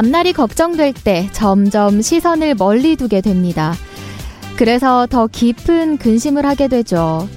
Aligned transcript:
앞날이 0.00 0.32
걱정될 0.32 0.94
때 0.94 1.28
점점 1.32 2.00
시선을 2.00 2.54
멀리 2.54 2.96
두게 2.96 3.20
됩니다. 3.20 3.74
그래서 4.56 5.06
더 5.06 5.26
깊은 5.26 5.98
근심을 5.98 6.46
하게 6.46 6.68
되죠. 6.68 7.28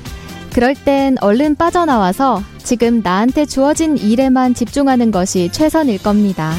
그럴 0.54 0.74
땐 0.74 1.18
얼른 1.20 1.56
빠져나와서 1.56 2.42
지금 2.60 3.02
나한테 3.04 3.46
주어진 3.46 3.98
일에만 3.98 4.54
집중하는 4.54 5.12
것이 5.12 5.50
최선일 5.52 6.02
겁니다. 6.02 6.54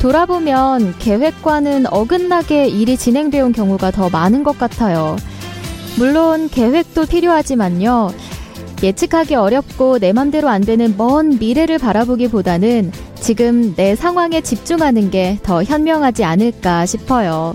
돌아보면 0.00 0.94
계획과는 1.00 1.92
어긋나게 1.92 2.68
일이 2.68 2.96
진행되어 2.96 3.46
온 3.46 3.52
경우가 3.52 3.90
더 3.90 4.08
많은 4.08 4.44
것 4.44 4.56
같아요. 4.56 5.16
물론 5.96 6.48
계획도 6.48 7.06
필요하지만요. 7.06 8.12
예측하기 8.82 9.34
어렵고 9.34 9.98
내 9.98 10.12
맘대로 10.12 10.48
안 10.48 10.62
되는 10.62 10.94
먼 10.96 11.38
미래를 11.38 11.78
바라보기보다는 11.78 12.92
지금 13.16 13.74
내 13.76 13.94
상황에 13.94 14.40
집중하는 14.40 15.10
게 15.10 15.38
더 15.42 15.62
현명하지 15.62 16.24
않을까 16.24 16.86
싶어요. 16.86 17.52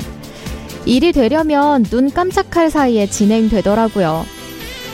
일이 0.85 1.11
되려면 1.11 1.83
눈 1.83 2.11
깜짝할 2.11 2.69
사이에 2.69 3.07
진행되더라고요. 3.07 4.23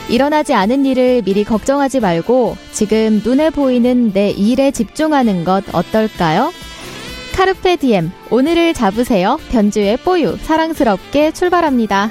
일어나지 0.08 0.54
않은 0.54 0.86
일을 0.86 1.22
미리 1.22 1.44
걱정하지 1.44 2.00
말고 2.00 2.56
지금 2.72 3.20
눈에 3.22 3.50
보이는 3.50 4.12
내 4.12 4.30
일에 4.30 4.70
집중하는 4.70 5.44
것 5.44 5.62
어떨까요? 5.72 6.52
카르페 7.34 7.76
디엠 7.76 8.10
오늘을 8.30 8.72
잡으세요. 8.72 9.38
변주의 9.50 9.98
뽀유 9.98 10.38
사랑스럽게 10.42 11.32
출발합니다. 11.32 12.10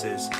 Close. 0.00 0.30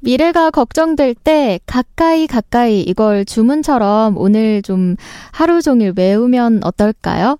미래가 0.00 0.50
걱정될 0.52 1.16
때 1.16 1.58
가까이 1.66 2.28
가까이 2.28 2.82
이걸 2.82 3.24
주문처럼 3.24 4.16
오늘 4.16 4.62
좀 4.62 4.94
하루 5.32 5.60
종일 5.60 5.92
외우면 5.96 6.60
어떨까요? 6.62 7.36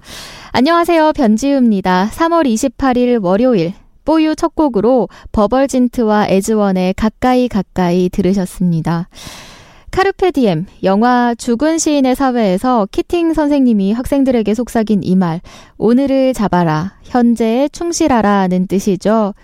안녕하세요. 0.51 1.13
변지우입니다. 1.13 2.11
3월 2.13 2.47
28일 2.53 3.23
월요일 3.23 3.75
뽀유 4.05 4.35
첫 4.35 4.57
곡으로 4.57 5.09
버벌진트와 5.31 6.27
에즈원의 6.29 6.95
가까이 6.95 7.47
가까이 7.47 8.09
들으셨습니다. 8.09 9.09
카르페디엠, 9.91 10.67
영화 10.85 11.35
죽은 11.35 11.79
시인의 11.79 12.15
사회에서 12.15 12.87
키팅 12.93 13.33
선생님이 13.33 13.93
학생들에게 13.93 14.55
속삭인 14.55 15.03
이 15.03 15.17
말, 15.17 15.41
오늘을 15.77 16.35
잡아라, 16.35 16.95
현재에 17.05 17.69
충실하라는 17.69 18.67
뜻이죠. 18.67 19.35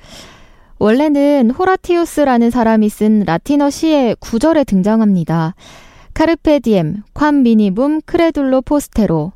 원래는 0.78 1.50
호라티우스라는 1.50 2.50
사람이 2.50 2.88
쓴 2.88 3.24
라틴어 3.26 3.70
시의 3.70 4.16
구절에 4.20 4.64
등장합니다. 4.64 5.54
카르페디엠, 6.12 7.02
콴 7.14 7.42
미니붐 7.42 8.02
크레둘로 8.04 8.62
포스테로. 8.62 9.32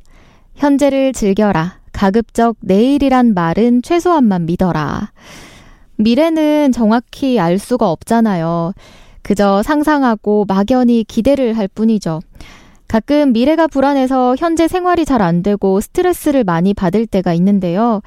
현재를 0.55 1.13
즐겨라. 1.13 1.79
가급적 1.91 2.55
내일이란 2.61 3.33
말은 3.33 3.81
최소한만 3.81 4.45
믿어라. 4.45 5.11
미래는 5.97 6.71
정확히 6.71 7.39
알 7.39 7.59
수가 7.59 7.89
없잖아요. 7.91 8.73
그저 9.21 9.61
상상하고 9.63 10.45
막연히 10.47 11.03
기대를 11.03 11.57
할 11.57 11.67
뿐이죠. 11.67 12.21
가끔 12.87 13.33
미래가 13.33 13.67
불안해서 13.67 14.35
현재 14.37 14.67
생활이 14.67 15.05
잘 15.05 15.21
안 15.21 15.43
되고 15.43 15.79
스트레스를 15.79 16.43
많이 16.43 16.73
받을 16.73 17.05
때가 17.05 17.33
있는데요. 17.33 18.01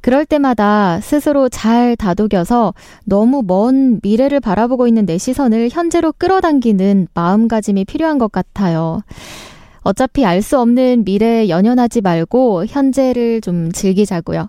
그럴 0.00 0.24
때마다 0.24 1.00
스스로 1.00 1.48
잘 1.48 1.96
다독여서 1.96 2.74
너무 3.04 3.42
먼 3.46 4.00
미래를 4.02 4.40
바라보고 4.40 4.86
있는 4.86 5.04
내 5.04 5.18
시선을 5.18 5.68
현재로 5.70 6.12
끌어당기는 6.16 7.08
마음가짐이 7.12 7.84
필요한 7.86 8.18
것 8.18 8.30
같아요. 8.30 9.00
어차피 9.82 10.24
알 10.24 10.42
수 10.42 10.58
없는 10.60 11.04
미래에 11.04 11.48
연연하지 11.48 12.00
말고 12.00 12.66
현재를 12.66 13.40
좀 13.40 13.70
즐기자고요. 13.72 14.48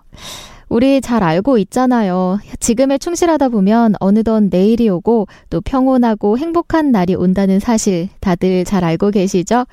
우리 0.68 1.00
잘 1.00 1.22
알고 1.22 1.58
있잖아요. 1.58 2.38
지금에 2.60 2.98
충실하다 2.98 3.48
보면 3.48 3.94
어느덧 4.00 4.44
내일이 4.44 4.88
오고 4.88 5.26
또 5.50 5.60
평온하고 5.60 6.38
행복한 6.38 6.92
날이 6.92 7.14
온다는 7.14 7.58
사실 7.58 8.08
다들 8.20 8.64
잘 8.64 8.84
알고 8.84 9.10
계시죠? 9.10 9.66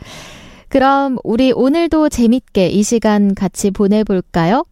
그럼 0.70 1.18
우리 1.24 1.52
오늘도 1.52 2.10
재밌게 2.10 2.70
이 2.70 2.84
시간 2.84 3.36
같이 3.36 3.72
보내볼까요? 3.72 4.66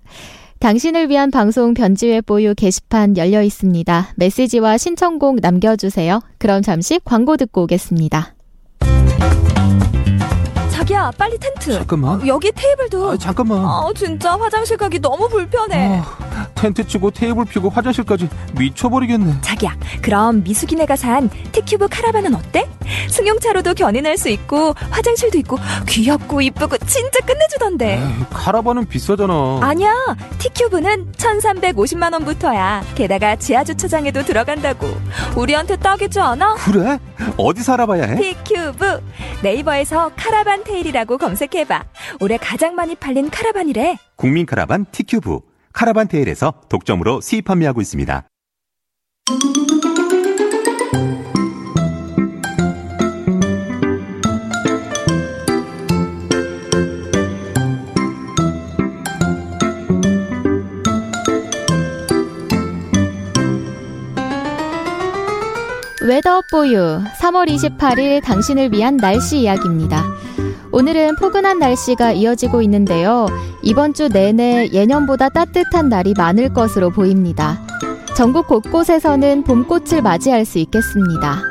당신을 0.59 1.09
위한 1.09 1.29
방송 1.29 1.73
변지회 1.73 2.21
보유 2.21 2.55
게시판 2.55 3.17
열려 3.17 3.43
있습니다. 3.43 4.13
메시지와 4.15 4.77
신청곡 4.77 5.39
남겨주세요. 5.41 6.21
그럼 6.37 6.61
잠시 6.61 6.99
광고 7.03 7.35
듣고 7.35 7.63
오겠습니다. 7.63 8.33
자기야 10.83 11.11
빨리 11.17 11.37
텐트 11.37 11.71
잠깐만. 11.71 12.21
어, 12.21 12.27
여기 12.27 12.51
테이블도 12.51 13.11
아, 13.11 13.17
잠깐만. 13.17 13.59
아 13.59 13.85
진짜 13.95 14.33
화장실 14.37 14.75
가기 14.75 14.99
너무 14.99 15.29
불편해 15.29 16.01
아, 16.03 16.47
텐트 16.55 16.85
치고 16.85 17.11
테이블 17.11 17.45
피고 17.45 17.69
화장실까지 17.69 18.27
미쳐버리겠네. 18.57 19.35
자기야 19.41 19.77
그럼 20.01 20.43
미숙이네가 20.43 20.97
산 20.97 21.29
티큐브 21.53 21.87
카라반은 21.89 22.35
어때? 22.35 22.67
승용차로도 23.09 23.75
견인할 23.75 24.17
수 24.17 24.27
있고 24.29 24.73
화장실도 24.89 25.37
있고 25.39 25.57
귀엽고 25.87 26.41
이쁘고 26.41 26.77
진짜 26.79 27.19
끝내주던데 27.25 27.99
에이, 28.03 28.25
카라반은 28.33 28.85
비싸잖아. 28.87 29.59
아니야 29.61 29.93
티큐브는 30.39 31.13
1350만원부터야 31.13 32.81
게다가 32.95 33.37
지하주차장에도 33.37 34.23
들어간다고 34.25 34.89
우리한테 35.37 35.77
딱이지 35.77 36.19
않아? 36.19 36.55
그래? 36.55 36.99
어디서 37.37 37.73
알아봐야 37.73 38.03
해? 38.05 38.15
티큐브 38.15 39.01
네이버에서 39.43 40.11
카라반 40.15 40.63
테일이라고 40.63 41.17
검색해봐 41.17 41.83
올해 42.21 42.37
가장 42.37 42.75
많이 42.75 42.95
팔린 42.95 43.29
카라반이래 43.29 43.97
국민 44.15 44.45
카라반 44.45 44.85
티큐브 44.91 45.39
카라반 45.73 46.07
테일에서 46.07 46.53
독점으로 46.69 47.21
수입 47.21 47.45
판매하고 47.45 47.81
있습니다. 47.81 48.27
Weather 66.03 66.41
for 66.51 66.75
you 66.75 66.99
3월 67.21 67.47
28일 67.47 68.21
당신을 68.21 68.73
위한 68.73 68.97
날씨 68.97 69.39
이야기입니다. 69.39 70.03
오늘은 70.73 71.15
포근한 71.15 71.59
날씨가 71.59 72.11
이어지고 72.11 72.61
있는데요. 72.63 73.27
이번 73.61 73.93
주 73.93 74.09
내내 74.09 74.71
예년보다 74.73 75.29
따뜻한 75.29 75.87
날이 75.87 76.13
많을 76.17 76.53
것으로 76.53 76.89
보입니다. 76.89 77.61
전국 78.17 78.47
곳곳에서는 78.47 79.43
봄꽃을 79.45 80.01
맞이할 80.01 80.43
수 80.43 80.57
있겠습니다. 80.57 81.41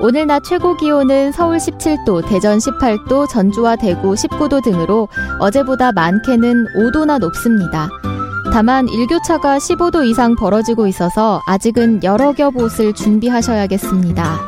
오늘 0.00 0.28
낮 0.28 0.44
최고 0.44 0.76
기온은 0.76 1.32
서울 1.32 1.56
17도, 1.56 2.28
대전 2.28 2.58
18도, 2.58 3.28
전주와 3.28 3.74
대구 3.76 4.14
19도 4.14 4.62
등으로 4.62 5.08
어제보다 5.40 5.90
많게는 5.90 6.66
5도나 6.76 7.18
높습니다. 7.18 7.88
다만 8.52 8.86
일교차가 8.86 9.56
15도 9.56 10.06
이상 10.06 10.36
벌어지고 10.36 10.86
있어서 10.86 11.40
아직은 11.46 12.04
여러 12.04 12.34
겹 12.34 12.54
옷을 12.54 12.92
준비하셔야겠습니다. 12.92 14.38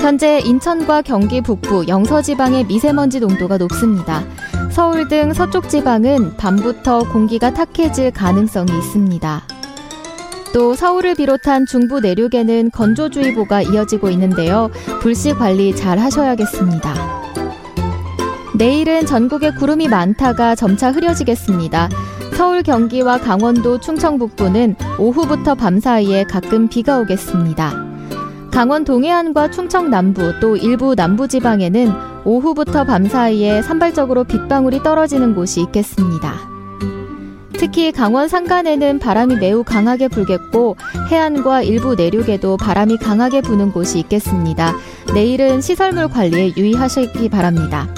현재 0.00 0.38
인천과 0.38 1.02
경기 1.02 1.40
북부, 1.40 1.84
영서 1.88 2.22
지방의 2.22 2.66
미세먼지 2.66 3.18
농도가 3.18 3.58
높습니다. 3.58 4.22
서울 4.70 5.08
등 5.08 5.32
서쪽 5.32 5.68
지방은 5.68 6.36
밤부터 6.36 7.10
공기가 7.12 7.52
탁해질 7.52 8.12
가능성이 8.12 8.70
있습니다. 8.70 9.42
또 10.54 10.74
서울을 10.74 11.16
비롯한 11.16 11.66
중부 11.66 11.98
내륙에는 11.98 12.70
건조주의보가 12.70 13.62
이어지고 13.62 14.10
있는데요. 14.10 14.70
불씨 15.00 15.34
관리 15.34 15.74
잘 15.74 15.98
하셔야겠습니다. 15.98 16.94
내일은 18.54 19.06
전국에 19.06 19.50
구름이 19.50 19.88
많다가 19.88 20.54
점차 20.54 20.92
흐려지겠습니다. 20.92 21.88
서울, 22.36 22.62
경기와 22.62 23.18
강원도, 23.18 23.78
충청 23.78 24.18
북부는 24.18 24.76
오후부터 24.98 25.54
밤 25.54 25.80
사이에 25.80 26.24
가끔 26.24 26.68
비가 26.68 26.98
오겠습니다. 26.98 27.72
강원 28.50 28.84
동해안과 28.84 29.50
충청 29.50 29.90
남부 29.90 30.38
또 30.40 30.56
일부 30.56 30.94
남부 30.94 31.26
지방에는 31.28 31.92
오후부터 32.24 32.84
밤 32.84 33.06
사이에 33.06 33.62
산발적으로 33.62 34.24
빗방울이 34.24 34.82
떨어지는 34.82 35.34
곳이 35.34 35.62
있겠습니다. 35.62 36.34
특히 37.52 37.92
강원 37.92 38.28
산간에는 38.28 38.98
바람이 38.98 39.36
매우 39.36 39.62
강하게 39.62 40.08
불겠고 40.08 40.76
해안과 41.10 41.62
일부 41.62 41.94
내륙에도 41.94 42.56
바람이 42.56 42.96
강하게 42.98 43.40
부는 43.40 43.72
곳이 43.72 44.00
있겠습니다. 44.00 44.74
내일은 45.14 45.60
시설물 45.60 46.08
관리에 46.08 46.52
유의하시기 46.56 47.28
바랍니다. 47.28 47.88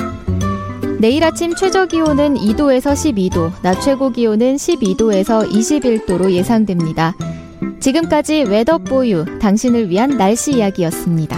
내일 1.05 1.23
아침 1.23 1.55
최저 1.55 1.85
기온은 1.85 2.33
2도에서 2.33 2.95
12도, 2.95 3.53
낮 3.61 3.79
최고 3.83 4.09
기온은 4.09 4.57
12도에서 4.57 5.47
21도로 5.47 6.31
예상됩니다. 6.31 7.15
지금까지 7.79 8.45
웨더보유, 8.45 9.39
당신을 9.39 9.91
위한 9.91 10.17
날씨 10.17 10.53
이야기였습니다. 10.53 11.37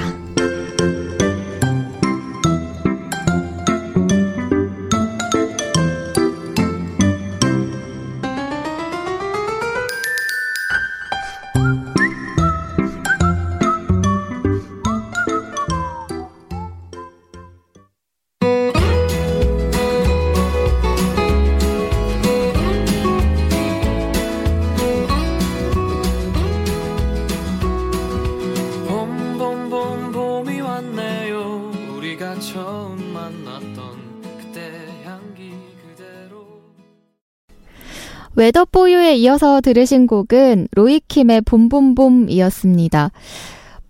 이어서 39.17 39.61
들으신 39.61 40.07
곡은 40.07 40.69
로이킴의 40.73 41.43
봄봄봄이었습니다. 41.43 43.11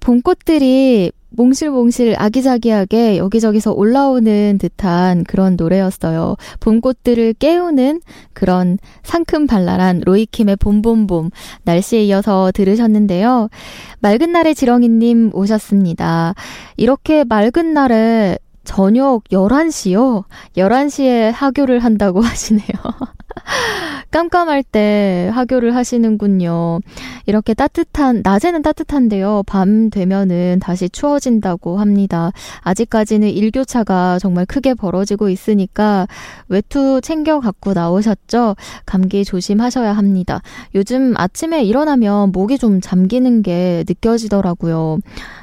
봄꽃들이 0.00 1.12
몽실몽실 1.30 2.14
아기자기하게 2.16 3.18
여기저기서 3.18 3.72
올라오는 3.72 4.58
듯한 4.58 5.24
그런 5.24 5.56
노래였어요. 5.56 6.36
봄꽃들을 6.60 7.34
깨우는 7.34 8.00
그런 8.32 8.78
상큼발랄한 9.02 10.02
로이킴의 10.04 10.56
봄봄봄 10.56 11.30
날씨에 11.64 12.04
이어서 12.04 12.50
들으셨는데요. 12.54 13.48
맑은 14.00 14.32
날의 14.32 14.54
지렁이님 14.54 15.32
오셨습니다. 15.34 16.34
이렇게 16.76 17.24
맑은 17.24 17.74
날에 17.74 18.38
저녁 18.66 19.24
11시요? 19.30 20.24
11시에 20.56 21.32
하교를 21.32 21.78
한다고 21.78 22.20
하시네요. 22.22 22.66
깜깜할 24.10 24.62
때 24.62 25.30
하교를 25.34 25.74
하시는군요. 25.74 26.80
이렇게 27.26 27.54
따뜻한, 27.54 28.22
낮에는 28.24 28.62
따뜻한데요. 28.62 29.42
밤 29.46 29.90
되면은 29.90 30.58
다시 30.60 30.88
추워진다고 30.88 31.78
합니다. 31.78 32.32
아직까지는 32.62 33.28
일교차가 33.28 34.18
정말 34.18 34.46
크게 34.46 34.74
벌어지고 34.74 35.28
있으니까 35.28 36.06
외투 36.48 37.00
챙겨 37.02 37.40
갖고 37.40 37.72
나오셨죠? 37.72 38.56
감기 38.84 39.24
조심하셔야 39.24 39.92
합니다. 39.92 40.40
요즘 40.74 41.14
아침에 41.16 41.62
일어나면 41.62 42.32
목이 42.32 42.58
좀 42.58 42.80
잠기는 42.80 43.42
게 43.42 43.84
느껴지더라고요. 43.86 44.98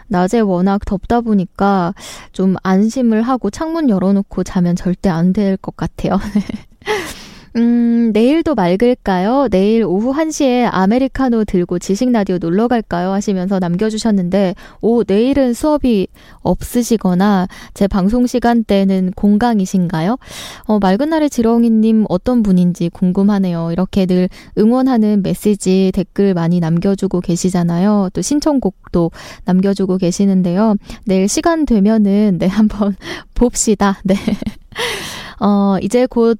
낮에 0.08 0.40
워낙 0.40 0.86
덥다 0.86 1.22
보니까 1.22 1.94
좀 2.32 2.56
안심을 2.64 3.22
하고 3.24 3.50
창문 3.50 3.90
열어놓고 3.90 4.44
자면 4.44 4.76
절대 4.76 5.10
안 5.10 5.34
될 5.34 5.58
것 5.58 5.76
같아요. 5.76 6.20
음, 7.56 8.12
내일도 8.14 8.56
맑을까요? 8.56 9.48
내일 9.52 9.84
오후 9.84 10.12
1시에 10.12 10.68
아메리카노 10.72 11.46
들고 11.46 11.78
지식 11.78 12.12
라디오 12.12 12.40
놀러 12.40 12.68
갈까요? 12.68 13.12
하시면서 13.12 13.60
남겨주셨는데, 13.60 14.56
오, 14.82 15.04
내일은 15.04 15.54
수업이 15.54 16.08
없으시거나, 16.42 17.48
제 17.76 17.88
방송 17.88 18.26
시간대는 18.26 19.12
공강이신가요? 19.16 20.18
어, 20.66 20.80
맑은 20.80 21.10
날의 21.10 21.30
지렁이님 21.30 22.06
어떤 22.10 22.42
분인지 22.42 22.90
궁금하네요. 22.90 23.72
이렇게 23.72 24.08
늘 24.08 24.30
응원하는 24.58 25.22
메시지, 25.22 25.92
댓글 25.94 26.34
많이 26.34 26.60
남겨주고 26.60 27.22
계시잖아요. 27.22 28.10
또 28.14 28.22
신청곡도 28.24 29.12
남겨주고 29.46 30.00
계시는데요. 30.00 30.76
내일 31.06 31.28
시간 31.28 31.68
되면은, 31.68 32.40
네, 32.40 32.48
한번 32.48 32.96
봅시다. 33.36 34.00
네. 34.04 34.16
어, 35.40 35.78
이제 35.84 36.08
곧, 36.08 36.40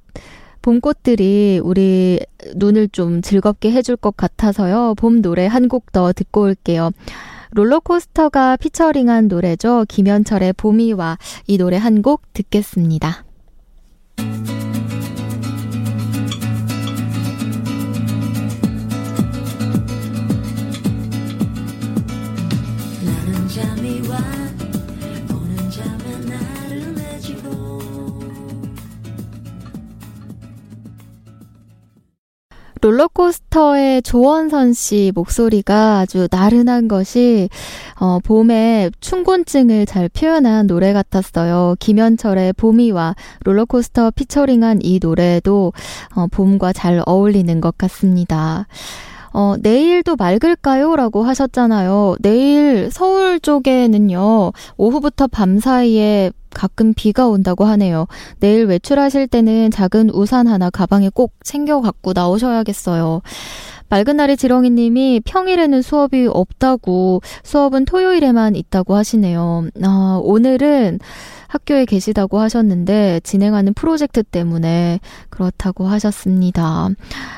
봄꽃들이 0.64 1.60
우리 1.62 2.20
눈을 2.56 2.88
좀 2.88 3.20
즐겁게 3.20 3.70
해줄 3.70 3.96
것 3.98 4.16
같아서요. 4.16 4.94
봄 4.96 5.20
노래 5.20 5.46
한 5.46 5.68
곡 5.68 5.92
더 5.92 6.12
듣고 6.14 6.40
올게요. 6.42 6.90
롤러코스터가 7.50 8.56
피처링한 8.56 9.28
노래죠. 9.28 9.84
김현철의 9.88 10.54
봄이 10.54 10.94
와. 10.94 11.18
이 11.46 11.58
노래 11.58 11.76
한 11.76 12.00
곡 12.00 12.22
듣겠습니다. 12.32 13.24
나는 23.04 23.48
잠이 23.48 24.08
와 24.08 24.18
롤러코스터의 32.84 34.02
조원선 34.02 34.74
씨 34.74 35.10
목소리가 35.14 36.00
아주 36.00 36.28
나른한 36.30 36.86
것이 36.86 37.48
어, 37.98 38.18
봄의 38.22 38.90
춘곤증을 39.00 39.86
잘 39.86 40.10
표현한 40.10 40.66
노래 40.66 40.92
같았어요. 40.92 41.76
김현철의 41.80 42.52
봄이와 42.52 43.14
롤러코스터 43.44 44.10
피처링한 44.10 44.80
이 44.82 45.00
노래도 45.02 45.72
어, 46.14 46.26
봄과 46.26 46.74
잘 46.74 47.02
어울리는 47.06 47.58
것 47.62 47.78
같습니다. 47.78 48.66
어, 49.32 49.54
내일도 49.58 50.14
맑을까요? 50.16 50.94
라고 50.94 51.24
하셨잖아요. 51.24 52.16
내일 52.20 52.90
서울 52.92 53.40
쪽에는요, 53.40 54.52
오후부터 54.76 55.26
밤 55.28 55.58
사이에 55.58 56.32
가끔 56.54 56.94
비가 56.94 57.28
온다고 57.28 57.64
하네요. 57.64 58.06
내일 58.40 58.64
외출하실 58.64 59.28
때는 59.28 59.70
작은 59.70 60.10
우산 60.10 60.46
하나 60.46 60.70
가방에 60.70 61.10
꼭 61.12 61.32
챙겨 61.42 61.80
갖고 61.80 62.12
나오셔야겠어요. 62.14 63.20
맑은 63.90 64.16
날의 64.16 64.36
지렁이 64.36 64.70
님이 64.70 65.20
평일에는 65.24 65.82
수업이 65.82 66.26
없다고 66.30 67.20
수업은 67.42 67.84
토요일에만 67.84 68.56
있다고 68.56 68.94
하시네요. 68.94 69.68
아, 69.82 70.20
오늘은 70.22 70.98
학교에 71.54 71.84
계시다고 71.84 72.40
하셨는데 72.40 73.20
진행하는 73.22 73.74
프로젝트 73.74 74.24
때문에 74.24 74.98
그렇다고 75.30 75.86
하셨습니다. 75.86 76.88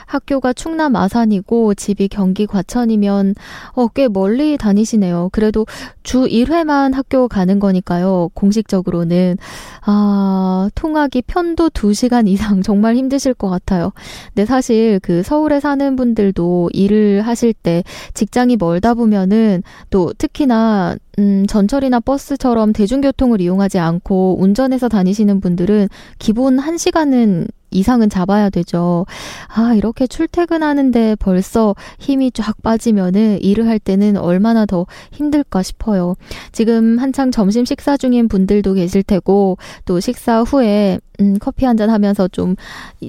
학교가 0.07 0.55
충남 0.55 0.97
아산이고 0.97 1.75
집이 1.75 2.09
경기 2.09 2.47
과천이면 2.47 3.35
어, 3.75 3.89
꽤 3.89 4.09
멀리 4.09 4.57
다니시네요. 4.57 5.29
그래도 5.33 5.67
주 6.03 6.25
1회만 6.25 6.95
학교 6.95 7.29
가는 7.29 7.59
거니까요. 7.59 8.31
공식적으로는 8.33 9.37
아, 9.85 10.71
통학이 10.75 11.23
편도 11.27 11.69
2시간 11.69 12.27
이상 12.29 12.63
정말 12.63 12.97
힘드실 12.97 13.35
것 13.35 13.51
같아요. 13.51 13.93
근데 14.29 14.47
사실 14.47 14.99
그 15.03 15.23
서울에 15.23 15.61
사는 15.61 15.95
분들도 15.95 16.71
일을 16.73 17.21
하실 17.21 17.53
때 17.53 17.83
직장이 18.15 18.57
멀다 18.57 18.95
보면은 18.95 19.63
또 19.91 20.15
특히나 20.15 20.97
음, 21.19 21.47
전철이나 21.47 22.01
버스처럼 22.01 22.73
대중교통을 22.73 23.41
이용하지 23.41 23.79
않고 23.79 24.37
운전해서 24.39 24.89
다니시는 24.89 25.41
분들은 25.41 25.89
기본 26.19 26.59
1시간은 26.59 27.49
이상은 27.71 28.09
잡아야 28.09 28.51
되죠. 28.51 29.07
아, 29.55 29.75
이렇게 29.75 30.07
출퇴근하는데 30.07 31.17
벌써 31.17 31.75
힘이 31.99 32.31
쫙 32.31 32.61
빠지면은 32.63 33.41
일을 33.43 33.67
할 33.69 33.79
때는 33.79 34.17
얼마나 34.17 34.67
더 34.67 34.87
힘들까 35.13 35.63
싶어요. 35.63 36.15
지금 36.53 36.99
한창 36.99 37.31
점심 37.31 37.65
식사 37.65 37.97
중인 37.97 38.29
분들도 38.29 38.75
계실 38.75 39.03
테고, 39.03 39.59
또 39.85 40.01
식사 40.01 40.43
후에, 40.43 40.99
음, 41.21 41.39
커피 41.41 41.65
한 41.65 41.77
잔 41.77 41.91
하면서 41.91 42.29
좀, 42.29 42.55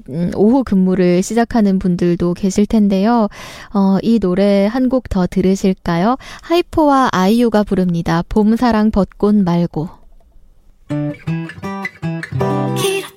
음, 0.10 0.32
오후 0.36 0.64
근무를 0.64 1.22
시작하는 1.22 1.80
분들도 1.80 2.34
계실 2.34 2.66
텐데요. 2.66 3.28
어, 3.74 3.98
이 4.02 4.20
노래 4.20 4.66
한 4.66 4.90
곡 4.90 5.10
더 5.10 5.28
들으실까요? 5.28 6.16
하이포와 6.42 7.10
아이유가 7.12 7.64
부릅니다. 7.64 8.24
봄사랑 8.30 8.92
벚꽃 8.92 9.36
말고. 9.36 9.90
길 10.90 13.04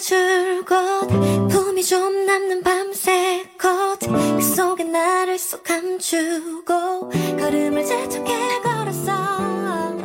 줄곳 0.00 1.08
품이 1.50 1.84
좀 1.84 2.24
남는 2.24 2.62
밤새 2.62 3.44
꽃그 3.60 4.40
속에 4.40 4.84
나를 4.84 5.38
쏙 5.38 5.62
감추고 5.62 7.10
걸음을 7.38 7.84
재촉해 7.84 8.60
걸었어 8.62 9.96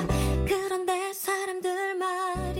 그런데 0.45 1.13
사람들 1.13 1.95
말 1.95 2.54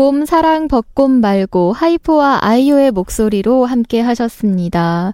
봄, 0.00 0.24
사랑, 0.24 0.66
벚꽃 0.66 1.10
말고 1.10 1.74
하이포와 1.74 2.38
아이유의 2.40 2.90
목소리로 2.92 3.66
함께 3.66 4.00
하셨습니다. 4.00 5.12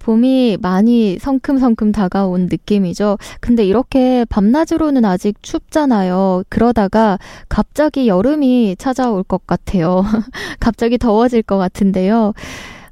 봄이 0.00 0.58
많이 0.60 1.20
성큼성큼 1.20 1.92
다가온 1.92 2.48
느낌이죠. 2.50 3.16
근데 3.38 3.64
이렇게 3.64 4.24
밤낮으로는 4.24 5.04
아직 5.04 5.40
춥잖아요. 5.40 6.42
그러다가 6.48 7.16
갑자기 7.48 8.08
여름이 8.08 8.74
찾아올 8.76 9.22
것 9.22 9.46
같아요. 9.46 10.02
갑자기 10.58 10.98
더워질 10.98 11.42
것 11.42 11.56
같은데요. 11.56 12.32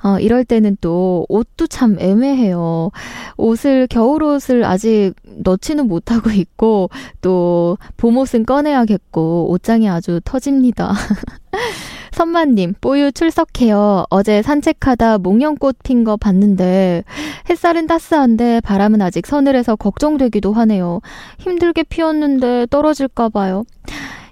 어, 0.04 0.18
이럴 0.18 0.44
때는 0.44 0.76
또 0.80 1.26
옷도 1.28 1.66
참 1.66 1.96
애매해요. 2.00 2.90
옷을, 3.36 3.86
겨울옷을 3.86 4.64
아직 4.64 5.14
넣지는 5.24 5.86
못하고 5.88 6.30
있고, 6.32 6.90
또 7.20 7.78
봄옷은 7.96 8.44
꺼내야겠고, 8.44 9.50
옷장이 9.50 9.88
아주 9.88 10.20
터집니다. 10.24 10.92
선마님, 12.12 12.74
뽀유 12.80 13.10
출석해요. 13.12 14.04
어제 14.10 14.42
산책하다 14.42 15.18
목련꽃 15.18 15.78
핀 15.82 16.04
거 16.04 16.16
봤는데, 16.16 17.04
햇살은 17.48 17.86
따스한데 17.86 18.60
바람은 18.60 19.00
아직 19.00 19.26
서늘해서 19.26 19.76
걱정되기도 19.76 20.52
하네요. 20.52 21.00
힘들게 21.38 21.84
피웠는데 21.84 22.66
떨어질까 22.70 23.28
봐요. 23.28 23.64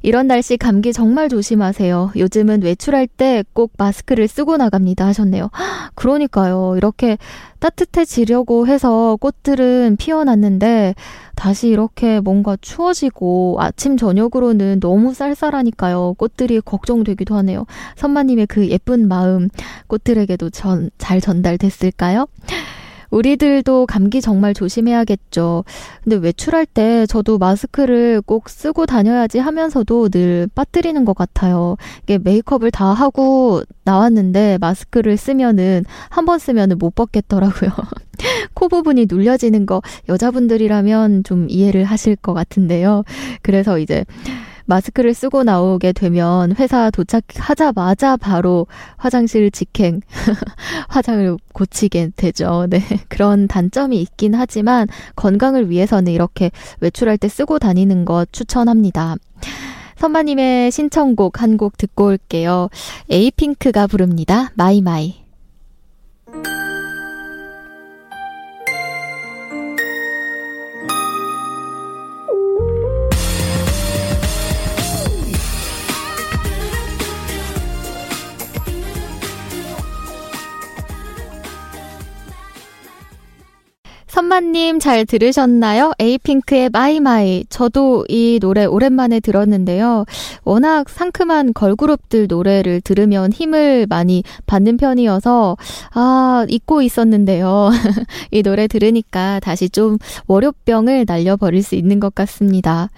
이런 0.02 0.26
날씨 0.26 0.56
감기 0.56 0.92
정말 0.92 1.28
조심하세요. 1.28 2.12
요즘은 2.16 2.62
외출할 2.62 3.06
때 3.06 3.44
꼭 3.52 3.72
마스크를 3.76 4.28
쓰고 4.28 4.56
나갑니다 4.56 5.06
하셨네요. 5.06 5.50
그러니까요. 5.94 6.74
이렇게 6.76 7.18
따뜻해지려고 7.58 8.66
해서 8.66 9.16
꽃들은 9.20 9.96
피어났는데 9.98 10.94
다시 11.34 11.68
이렇게 11.68 12.20
뭔가 12.20 12.56
추워지고 12.60 13.56
아침 13.60 13.96
저녁으로는 13.96 14.80
너무 14.80 15.12
쌀쌀하니까요. 15.14 16.14
꽃들이 16.14 16.60
걱정되기도 16.60 17.34
하네요. 17.36 17.66
선마님의 17.96 18.46
그 18.46 18.68
예쁜 18.68 19.08
마음 19.08 19.48
꽃들에게도 19.88 20.50
전, 20.50 20.90
잘 20.98 21.20
전달됐을까요? 21.20 22.26
우리들도 23.10 23.86
감기 23.86 24.20
정말 24.20 24.54
조심해야겠죠. 24.54 25.64
근데 26.04 26.16
외출할 26.16 26.66
때 26.66 27.06
저도 27.06 27.38
마스크를 27.38 28.20
꼭 28.22 28.48
쓰고 28.48 28.86
다녀야지 28.86 29.38
하면서도 29.38 30.08
늘 30.10 30.48
빠뜨리는 30.54 31.04
것 31.04 31.16
같아요. 31.16 31.76
이게 32.04 32.18
메이크업을 32.18 32.70
다 32.70 32.86
하고 32.92 33.62
나왔는데 33.84 34.58
마스크를 34.60 35.16
쓰면은 35.16 35.84
한 36.08 36.24
번 36.24 36.38
쓰면은 36.38 36.78
못 36.78 36.94
벗겠더라고요. 36.94 37.70
코 38.54 38.68
부분이 38.68 39.06
눌려지는 39.08 39.66
거 39.66 39.80
여자분들이라면 40.08 41.24
좀 41.24 41.46
이해를 41.48 41.84
하실 41.84 42.14
것 42.14 42.34
같은데요. 42.34 43.02
그래서 43.42 43.78
이제 43.78 44.04
마스크를 44.70 45.12
쓰고 45.12 45.42
나오게 45.44 45.92
되면 45.92 46.54
회사 46.58 46.90
도착하자마자 46.90 48.16
바로 48.16 48.66
화장실 48.96 49.50
직행, 49.50 50.00
화장을 50.88 51.36
고치게 51.52 52.12
되죠. 52.16 52.66
네. 52.70 52.80
그런 53.08 53.48
단점이 53.48 54.00
있긴 54.00 54.34
하지만 54.34 54.86
건강을 55.16 55.68
위해서는 55.68 56.12
이렇게 56.12 56.50
외출할 56.80 57.18
때 57.18 57.28
쓰고 57.28 57.58
다니는 57.58 58.04
것 58.04 58.32
추천합니다. 58.32 59.16
선마님의 59.96 60.70
신청곡 60.70 61.42
한 61.42 61.56
곡 61.58 61.76
듣고 61.76 62.06
올게요. 62.06 62.68
에이핑크가 63.10 63.86
부릅니다. 63.86 64.50
My 64.54 64.80
My. 64.80 65.19
선마님 84.20 84.80
잘 84.80 85.06
들으셨나요? 85.06 85.92
에이핑크의 85.98 86.68
My 86.68 86.99
My. 86.99 87.46
저도 87.48 88.04
이 88.06 88.38
노래 88.38 88.66
오랜만에 88.66 89.18
들었는데요. 89.18 90.04
워낙 90.44 90.90
상큼한 90.90 91.54
걸그룹들 91.54 92.26
노래를 92.28 92.82
들으면 92.82 93.32
힘을 93.32 93.86
많이 93.88 94.22
받는 94.44 94.76
편이어서, 94.76 95.56
아, 95.94 96.44
잊고 96.50 96.82
있었는데요. 96.82 97.70
이 98.30 98.42
노래 98.42 98.66
들으니까 98.66 99.40
다시 99.40 99.70
좀 99.70 99.96
월요병을 100.26 101.06
날려버릴 101.08 101.62
수 101.62 101.74
있는 101.74 101.98
것 101.98 102.14
같습니다. 102.14 102.90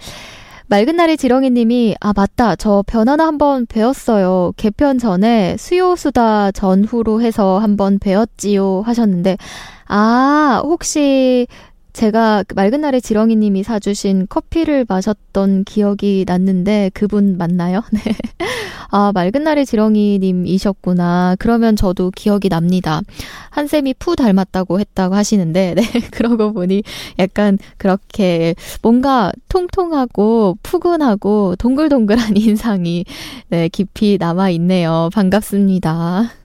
맑은 0.67 0.95
날의 0.95 1.17
지렁이님이 1.17 1.95
아 1.99 2.13
맞다. 2.15 2.55
저 2.55 2.83
변화나 2.87 3.27
한번 3.27 3.65
배웠어요. 3.65 4.53
개편 4.57 4.97
전에 4.97 5.55
수요수다 5.57 6.51
전후로 6.51 7.21
해서 7.21 7.59
한번 7.59 7.99
배웠지요 7.99 8.81
하셨는데 8.85 9.37
아 9.87 10.61
혹시 10.63 11.47
제가 11.93 12.43
그 12.47 12.55
맑은 12.55 12.81
날의 12.81 13.01
지렁이 13.01 13.35
님이 13.35 13.63
사주신 13.63 14.25
커피를 14.27 14.85
마셨던 14.89 15.63
기억이 15.63 16.25
났는데 16.27 16.89
그분 16.93 17.37
맞나요? 17.37 17.83
네. 17.93 18.01
아 18.89 19.11
맑은 19.13 19.43
날의 19.43 19.65
지렁이 19.65 20.19
님이셨구나. 20.19 21.35
그러면 21.39 21.75
저도 21.75 22.11
기억이 22.11 22.49
납니다. 22.49 23.01
한쌤이 23.51 23.93
푸 23.99 24.15
닮았다고 24.15 24.79
했다고 24.79 25.15
하시는데 25.15 25.75
네 25.77 25.83
그러고 26.11 26.51
보니 26.53 26.83
약간 27.19 27.59
그렇게 27.77 28.55
뭔가 28.81 29.31
통통하고 29.49 30.57
푸근하고 30.63 31.55
동글동글한 31.57 32.37
인상이 32.37 33.05
네 33.49 33.69
깊이 33.69 34.17
남아 34.19 34.49
있네요. 34.49 35.09
반갑습니다. 35.13 36.42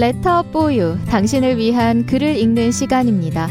레터 0.00 0.44
포유 0.44 0.96
당신을 1.08 1.58
위한 1.58 2.06
글을 2.06 2.34
읽는 2.38 2.72
시간입니다. 2.72 3.48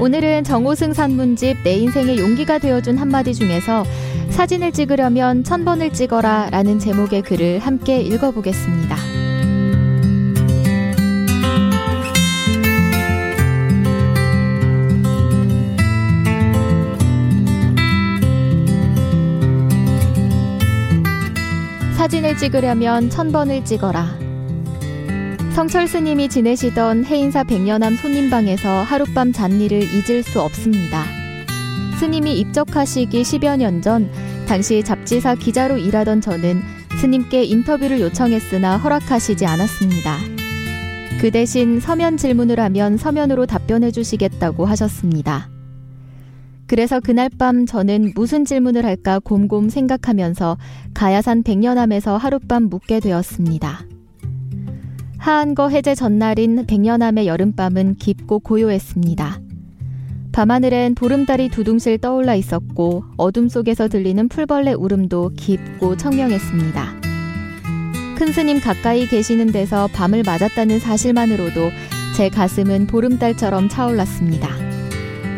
오늘은 0.00 0.44
정호승 0.44 0.94
산문집 0.94 1.58
내 1.62 1.74
인생의 1.74 2.18
용기가 2.18 2.58
되어준 2.58 2.96
한마디 2.96 3.34
중에서 3.34 3.84
사진을 4.30 4.72
찍으려면 4.72 5.44
천 5.44 5.62
번을 5.66 5.92
찍어라 5.92 6.48
라는 6.52 6.78
제목의 6.78 7.20
글을 7.20 7.58
함께 7.58 8.00
읽어보겠습니다. 8.00 8.96
사진을 21.98 22.38
찍으려면 22.38 23.10
천 23.10 23.30
번을 23.30 23.66
찍어라. 23.66 24.29
성철 25.60 25.86
스님이 25.86 26.30
지내시던 26.30 27.04
해인사 27.04 27.44
백년암 27.44 27.96
손님방에서 27.96 28.80
하룻밤 28.80 29.32
잔 29.32 29.60
일을 29.60 29.82
잊을 29.82 30.22
수 30.22 30.40
없습니다. 30.40 31.04
스님이 31.98 32.40
입적하시기 32.40 33.20
10여 33.20 33.58
년 33.58 33.82
전, 33.82 34.10
당시 34.48 34.82
잡지사 34.82 35.34
기자로 35.34 35.76
일하던 35.76 36.22
저는 36.22 36.62
스님께 36.98 37.44
인터뷰를 37.44 38.00
요청했으나 38.00 38.78
허락하시지 38.78 39.44
않았습니다. 39.44 40.16
그 41.20 41.30
대신 41.30 41.78
서면 41.78 42.16
질문을 42.16 42.58
하면 42.58 42.96
서면으로 42.96 43.44
답변해 43.44 43.90
주시겠다고 43.90 44.64
하셨습니다. 44.64 45.50
그래서 46.68 47.00
그날 47.00 47.28
밤 47.38 47.66
저는 47.66 48.12
무슨 48.14 48.46
질문을 48.46 48.86
할까 48.86 49.18
곰곰 49.18 49.68
생각하면서 49.68 50.56
가야산 50.94 51.42
백년암에서 51.42 52.16
하룻밤 52.16 52.70
묵게 52.70 53.00
되었습니다. 53.00 53.89
하한거 55.20 55.68
해제 55.68 55.94
전날인 55.94 56.64
백년암의 56.64 57.26
여름밤은 57.26 57.96
깊고 57.96 58.38
고요했습니다. 58.38 59.38
밤하늘엔 60.32 60.94
보름달이 60.94 61.50
두둥실 61.50 61.98
떠올라 61.98 62.34
있었고 62.34 63.04
어둠 63.18 63.50
속에서 63.50 63.88
들리는 63.88 64.30
풀벌레 64.30 64.72
울음도 64.72 65.32
깊고 65.36 65.98
청명했습니다. 65.98 67.00
큰 68.16 68.32
스님 68.32 68.60
가까이 68.60 69.06
계시는 69.06 69.52
데서 69.52 69.88
밤을 69.92 70.22
맞았다는 70.24 70.78
사실만으로도 70.78 71.70
제 72.16 72.30
가슴은 72.30 72.86
보름달처럼 72.86 73.68
차올랐습니다. 73.68 74.48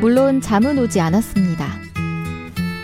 물론 0.00 0.40
잠은 0.40 0.78
오지 0.78 1.00
않았습니다. 1.00 1.66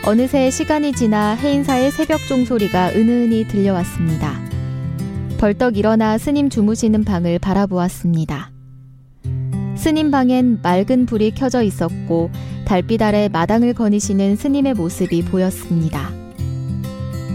어느새 0.04 0.50
시간이 0.50 0.92
지나 0.94 1.34
해인사의 1.34 1.92
새벽 1.92 2.18
종소리가 2.26 2.90
은은히 2.96 3.46
들려왔습니다. 3.46 4.47
벌떡 5.38 5.76
일어나 5.76 6.18
스님 6.18 6.50
주무시는 6.50 7.04
방을 7.04 7.38
바라보았습니다. 7.38 8.50
스님 9.76 10.10
방엔 10.10 10.62
맑은 10.62 11.06
불이 11.06 11.30
켜져 11.30 11.62
있었고 11.62 12.30
달빛 12.64 13.00
아래 13.00 13.28
마당을 13.28 13.72
거니시는 13.72 14.34
스님의 14.34 14.74
모습이 14.74 15.22
보였습니다. 15.26 16.10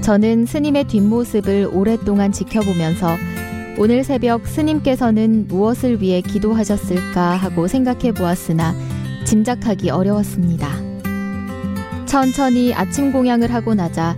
저는 0.01 0.45
스님의 0.45 0.83
뒷모습을 0.89 1.69
오랫동안 1.71 2.33
지켜보면서 2.33 3.15
오늘 3.77 4.03
새벽 4.03 4.47
스님께서는 4.47 5.47
무엇을 5.47 6.01
위해 6.01 6.19
기도하셨을까 6.19 7.37
하고 7.37 7.69
생각해 7.69 8.11
보았으나 8.11 8.75
짐작하기 9.23 9.91
어려웠습니다. 9.91 10.67
천천히 12.05 12.73
아침 12.73 13.13
공양을 13.13 13.53
하고 13.53 13.73
나자 13.73 14.17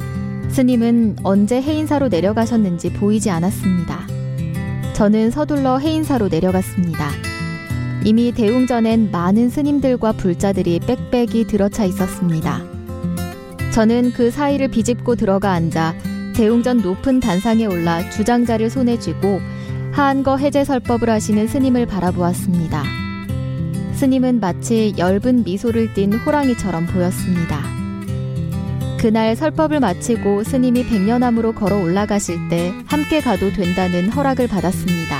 스님은 0.56 1.18
언제 1.24 1.62
해인사로 1.62 2.08
내려가셨는지 2.08 2.94
보이지 2.94 3.30
않았습니다. 3.30 4.08
저는 4.94 5.30
서둘러 5.30 5.80
해인사로 5.80 6.30
내려갔습니다. 6.30 7.10
이미 8.06 8.32
대웅전엔 8.32 9.12
많은 9.12 9.50
스님들과 9.50 10.14
불자들이 10.14 10.80
빽빽이 10.80 11.48
들어차 11.48 11.84
있었습니다. 11.84 12.64
저는 13.74 14.14
그 14.14 14.32
사이를 14.32 14.70
비집고 14.70 15.18
들어가 15.18 15.52
앉아 15.52 15.94
대웅전 16.38 16.78
높은 16.78 17.20
단상에 17.20 17.66
올라 17.66 18.10
주장자를 18.10 18.70
손에 18.70 18.98
쥐고 18.98 19.42
하한거 19.92 20.38
해제 20.38 20.64
설법을 20.64 21.10
하시는 21.10 21.48
스님을 21.50 21.86
바라보았습니다. 21.86 22.82
스님은 23.96 24.40
마치 24.40 24.94
엷은 24.98 25.44
미소를 25.44 25.94
띤 25.94 26.14
호랑이처럼 26.14 26.86
보였습니다. 26.86 27.75
그날 29.06 29.36
설법을 29.36 29.82
마치고 29.82 30.44
스님이 30.44 30.84
백년암으로 30.88 31.54
걸어 31.54 31.78
올라가실 31.78 32.50
때 32.50 32.74
함께 32.88 33.22
가도 33.22 33.54
된다는 33.54 34.10
허락을 34.10 34.48
받았습니다. 34.48 35.20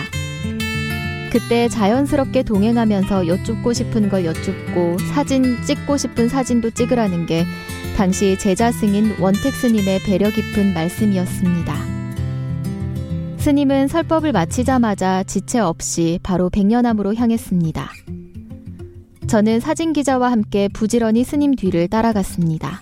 그때 1.32 1.70
자연스럽게 1.70 2.42
동행하면서 2.42 3.28
여쭙고 3.28 3.74
싶은 3.74 4.10
걸 4.10 4.26
여쭙고 4.26 4.98
사진 5.14 5.62
찍고 5.62 5.98
싶은 5.98 6.30
사진도 6.30 6.72
찍으라는 6.72 7.28
게 7.28 7.46
당시 7.96 8.40
제자 8.40 8.72
승인 8.72 9.18
원택 9.20 9.54
스님의 9.54 10.00
배려 10.00 10.32
깊은 10.32 10.74
말씀이었습니다. 10.74 11.76
스님은 13.38 13.88
설법을 13.88 14.32
마치자마자 14.32 15.22
지체 15.26 15.60
없이 15.60 16.20
바로 16.24 16.50
백년암으로 16.50 17.14
향했습니다. 17.14 17.92
저는 19.28 19.60
사진 19.60 19.94
기자와 19.94 20.32
함께 20.32 20.70
부지런히 20.74 21.24
스님 21.24 21.54
뒤를 21.54 21.88
따라갔습니다. 21.88 22.82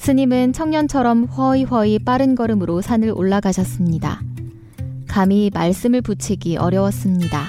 스님은 0.00 0.54
청년처럼 0.54 1.26
허이허이 1.26 1.98
빠른 1.98 2.34
걸음으로 2.34 2.80
산을 2.80 3.12
올라가셨습니다. 3.14 4.22
감히 5.06 5.50
말씀을 5.52 6.00
붙이기 6.00 6.56
어려웠습니다. 6.56 7.44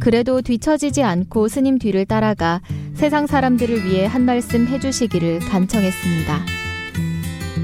그래도 0.00 0.40
뒤처지지 0.40 1.02
않고 1.02 1.48
스님 1.48 1.78
뒤를 1.78 2.06
따라가 2.06 2.62
세상 2.94 3.26
사람들을 3.26 3.84
위해 3.84 4.06
한 4.06 4.24
말씀 4.24 4.66
해주시기를 4.66 5.40
간청했습니다. 5.40 6.46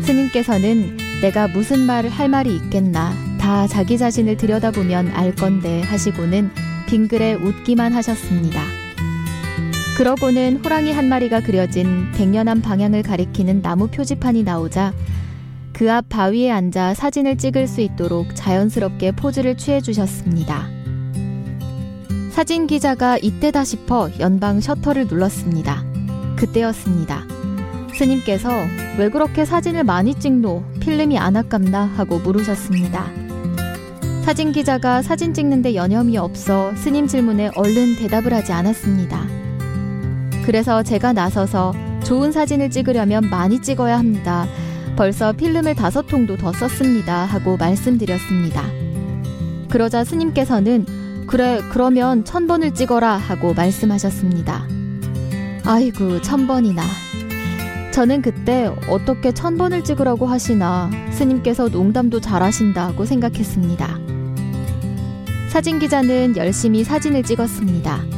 스님께서는 0.03 0.99
내가 1.23 1.49
무슨 1.49 1.87
말을 1.87 2.11
할 2.11 2.29
말이 2.29 2.55
있겠나 2.55 3.15
다 3.41 3.67
자기 3.67 3.97
자신을 3.97 4.37
들여다보면 4.37 5.09
알 5.15 5.35
건데 5.35 5.81
하시고는 5.81 6.51
빙글에 6.87 7.33
웃기만 7.37 7.95
하셨습니다. 7.95 8.84
그러고는 9.97 10.57
호랑이 10.65 10.93
한 10.93 11.09
마리가 11.09 11.41
그려진 11.41 12.11
백년암 12.13 12.63
방향을 12.63 13.03
가리키는 13.03 13.63
나무 13.63 13.87
표지판이 13.87 14.43
나오자 14.43 14.93
그 15.73 15.91
앞 15.91 16.09
바위에 16.09 16.51
앉아 16.51 16.95
사진을 16.95 17.37
찍을 17.37 17.67
수 17.67 17.81
있도록 17.81 18.35
자연스럽게 18.35 19.13
포즈를 19.13 19.57
취해 19.57 19.81
주셨습니다. 19.81 20.69
사진 22.31 22.67
기자가 22.67 23.19
이때다 23.19 23.65
싶어 23.65 24.11
연방 24.19 24.61
셔터를 24.61 25.07
눌렀습니다. 25.07 25.85
그때였습니다. 26.37 27.25
스님께서 27.97 28.51
왜 28.99 29.09
그렇게 29.09 29.45
사진을 29.45 29.85
많이 29.85 30.15
찍노? 30.15 30.65
필름이 30.81 31.19
안 31.19 31.37
아깝나? 31.37 31.85
하고 31.85 32.19
물으셨습니다. 32.19 33.11
사진 34.25 34.53
기자가 34.53 35.03
사진 35.03 35.35
찍는데 35.35 35.75
여념이 35.75 36.19
없어 36.19 36.75
스님 36.77 37.07
질문에 37.07 37.51
얼른 37.55 37.97
대답을 37.97 38.33
하지 38.33 38.53
않았습니다. 38.53 39.44
그래서 40.45 40.83
제가 40.83 41.13
나서서 41.13 41.73
좋은 42.05 42.31
사진을 42.31 42.71
찍으려면 42.71 43.29
많이 43.31 43.61
찍어야 43.63 43.99
합니다. 43.99 44.47
벌써 44.95 45.33
필름을 45.33 45.75
다섯 45.75 46.07
통도 46.07 46.37
더 46.37 46.53
썼습니다. 46.53 47.25
하고 47.25 47.57
말씀드렸습니다. 47.57 48.63
그러자 49.71 50.05
스님께서는 50.05 50.87
그래, 51.27 51.61
그러면 51.71 52.25
천 52.25 52.47
번을 52.47 52.75
찍어라 52.75 53.17
하고 53.17 53.55
말씀하셨습니다. 53.55 54.69
아이고, 55.65 56.21
천 56.21 56.47
번이나. 56.47 56.83
저는 57.93 58.23
그때 58.23 58.71
어떻게 58.89 59.33
천 59.33 59.57
번을 59.57 59.83
찍으라고 59.83 60.27
하시나 60.27 60.91
스님께서 61.11 61.69
농담도 61.69 62.21
잘하신다고 62.21 63.07
생각했습니다. 63.07 63.99
사진 65.49 65.79
기자는 65.79 66.37
열심히 66.37 66.85
사진을 66.85 67.23
찍었습니다. 67.23 68.14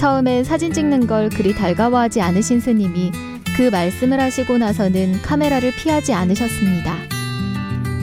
처음엔 0.00 0.44
사진 0.44 0.72
찍는 0.72 1.06
걸 1.06 1.28
그리 1.28 1.54
달가워하지 1.54 2.22
않으신 2.22 2.58
스님이 2.58 3.12
그 3.54 3.68
말씀을 3.68 4.18
하시고 4.18 4.56
나서는 4.56 5.20
카메라를 5.20 5.72
피하지 5.72 6.14
않으셨습니다. 6.14 6.96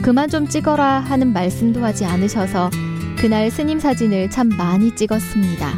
그만 0.00 0.30
좀 0.30 0.46
찍어라 0.46 1.00
하는 1.00 1.32
말씀도 1.32 1.82
하지 1.82 2.04
않으셔서 2.04 2.70
그날 3.18 3.50
스님 3.50 3.80
사진을 3.80 4.30
참 4.30 4.48
많이 4.48 4.94
찍었습니다. 4.94 5.72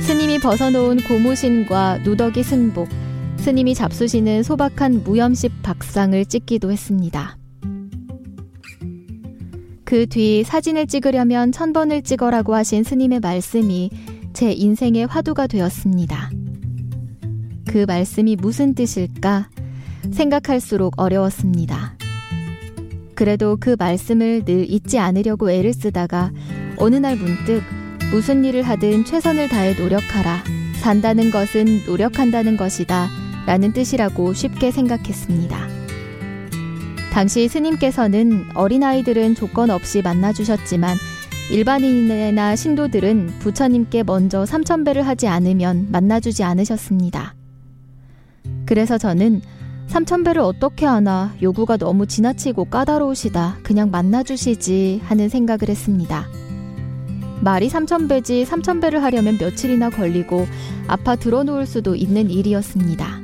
스님이 0.00 0.40
벗어놓은 0.40 1.04
고무신과 1.04 1.98
누더기 1.98 2.42
승복, 2.42 2.88
스님이 3.36 3.76
잡수시는 3.76 4.42
소박한 4.42 5.04
무염식 5.04 5.62
박상을 5.62 6.24
찍기도 6.26 6.72
했습니다. 6.72 7.38
그 9.84 10.06
뒤 10.06 10.42
사진을 10.42 10.88
찍으려면 10.88 11.52
천 11.52 11.72
번을 11.72 12.02
찍어라고 12.02 12.56
하신 12.56 12.82
스님의 12.82 13.20
말씀이 13.20 13.90
제 14.38 14.52
인생의 14.52 15.08
화두가 15.08 15.48
되었습니다. 15.48 16.30
그 17.66 17.84
말씀이 17.88 18.36
무슨 18.36 18.72
뜻일까 18.72 19.48
생각할수록 20.12 20.94
어려웠습니다. 20.96 21.96
그래도 23.16 23.56
그 23.58 23.74
말씀을 23.76 24.44
늘 24.44 24.70
잊지 24.70 25.00
않으려고 25.00 25.50
애를 25.50 25.72
쓰다가 25.72 26.30
어느 26.76 26.94
날 26.94 27.16
문득 27.16 27.64
무슨 28.12 28.44
일을 28.44 28.62
하든 28.62 29.06
최선을 29.06 29.48
다해 29.48 29.74
노력하라. 29.74 30.44
산다는 30.82 31.32
것은 31.32 31.86
노력한다는 31.86 32.56
것이다. 32.56 33.08
라는 33.44 33.72
뜻이라고 33.72 34.34
쉽게 34.34 34.70
생각했습니다. 34.70 35.66
당시 37.12 37.48
스님께서는 37.48 38.50
어린아이들은 38.54 39.34
조건 39.34 39.70
없이 39.70 40.00
만나주셨지만 40.00 40.96
일반인이나 41.50 42.56
신도들은 42.56 43.38
부처님께 43.38 44.02
먼저 44.02 44.44
삼천배를 44.44 45.06
하지 45.06 45.28
않으면 45.28 45.88
만나주지 45.90 46.44
않으셨습니다. 46.44 47.34
그래서 48.66 48.98
저는 48.98 49.40
삼천배를 49.86 50.42
어떻게 50.42 50.84
하나 50.84 51.34
요구가 51.40 51.78
너무 51.78 52.06
지나치고 52.06 52.66
까다로우시다. 52.66 53.56
그냥 53.62 53.90
만나주시지 53.90 55.00
하는 55.04 55.30
생각을 55.30 55.70
했습니다. 55.70 56.26
말이 57.40 57.70
삼천배지 57.70 58.44
삼천배를 58.44 59.02
하려면 59.02 59.38
며칠이나 59.40 59.88
걸리고 59.88 60.46
아파 60.86 61.16
들어놓을 61.16 61.64
수도 61.64 61.94
있는 61.94 62.28
일이었습니다. 62.28 63.22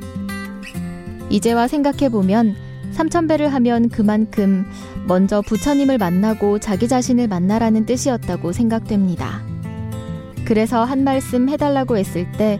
이제와 1.29 1.67
생각해보면 1.67 2.55
삼천배를 2.93 3.53
하면 3.53 3.89
그만큼 3.89 4.65
먼저 5.07 5.41
부처님을 5.41 5.97
만나고 5.97 6.59
자기 6.59 6.87
자신을 6.87 7.27
만나라는 7.27 7.85
뜻이었다고 7.85 8.51
생각됩니다. 8.51 9.43
그래서 10.45 10.83
한 10.83 11.03
말씀 11.03 11.49
해달라고 11.49 11.97
했을 11.97 12.31
때 12.33 12.59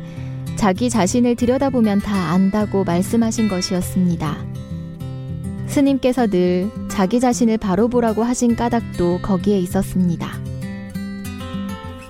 자기 0.55 0.89
자신을 0.89 1.35
들여다보면 1.35 1.99
다 1.99 2.31
안다고 2.31 2.83
말씀하신 2.83 3.47
것이었습니다. 3.47 4.37
스님께서 5.67 6.27
늘 6.27 6.69
자기 6.89 7.19
자신을 7.19 7.57
바로 7.57 7.87
보라고 7.87 8.23
하신 8.23 8.55
까닭도 8.55 9.19
거기에 9.21 9.59
있었습니다. 9.59 10.29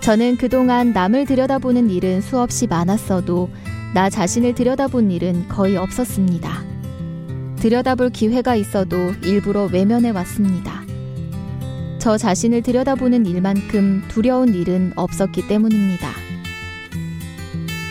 저는 0.02 0.38
그동안 0.38 0.94
남을 0.94 1.26
들여다보는 1.26 1.90
일은 1.90 2.22
수없이 2.22 2.68
많았어도 2.68 3.50
나 3.96 4.10
자신을 4.10 4.54
들여다본 4.54 5.10
일은 5.10 5.48
거의 5.48 5.78
없었습니다. 5.78 6.75
들여다볼 7.60 8.10
기회가 8.12 8.56
있어도 8.56 9.12
일부러 9.24 9.66
외면해 9.66 10.12
왔습니다. 10.12 10.84
저 12.00 12.18
자신을 12.18 12.62
들여다보는 12.62 13.26
일만큼 13.26 14.04
두려운 14.10 14.54
일은 14.54 14.94
없었기 14.96 15.48
때문입니다. 15.48 16.10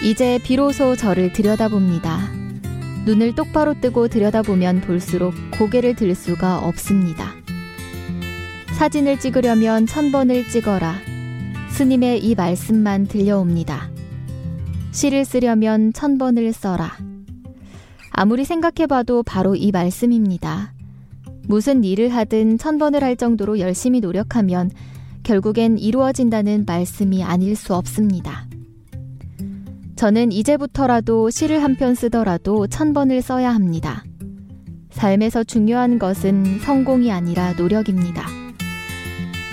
이제 0.03 0.38
비로소 0.44 0.94
저를 0.94 1.33
들여다봅니다. 1.33 2.31
눈을 3.07 3.35
똑바로 3.35 3.74
뜨고 3.81 4.09
들여다보면 4.09 4.83
볼수록 4.83 5.35
고개를 5.59 5.94
들 5.96 6.14
수가 6.14 6.59
없습니다. 6.59 7.33
사진을 8.74 9.18
찍으려면 9.18 9.87
천 9.87 10.12
번을 10.12 10.48
찍어라. 10.48 10.96
스님의 11.70 12.24
이 12.24 12.35
말씀만 12.35 13.07
들려옵니다. 13.07 13.90
시를 14.92 15.24
쓰려면 15.24 15.92
천 15.92 16.18
번을 16.18 16.53
써라. 16.53 16.96
아무리 18.16 18.44
생각해봐도 18.44 19.24
바로 19.24 19.57
이 19.57 19.72
말씀입니다. 19.72 20.72
무슨 21.48 21.83
일을 21.83 22.11
하든 22.11 22.59
천 22.59 22.79
번을 22.79 23.03
할 23.03 23.16
정도로 23.16 23.59
열심히 23.59 24.00
노력하면 24.00 24.70
결국엔 25.24 25.79
이루어진다는 25.79 26.64
말씀이 26.64 27.24
아닐 27.24 27.57
수 27.57 27.74
없습니다. 27.74 28.46
저는 29.96 30.31
이제부터라도 30.33 31.31
시를 31.31 31.62
한 31.62 31.74
편 31.77 31.94
쓰더라도 31.96 32.68
천 32.68 32.92
번을 32.92 33.20
써야 33.20 33.53
합니다. 33.53 34.05
삶에서 34.90 35.42
중요한 35.42 35.98
것은 35.98 36.61
성공이 36.61 37.11
아니라 37.11 37.53
노력입니다. 37.55 38.27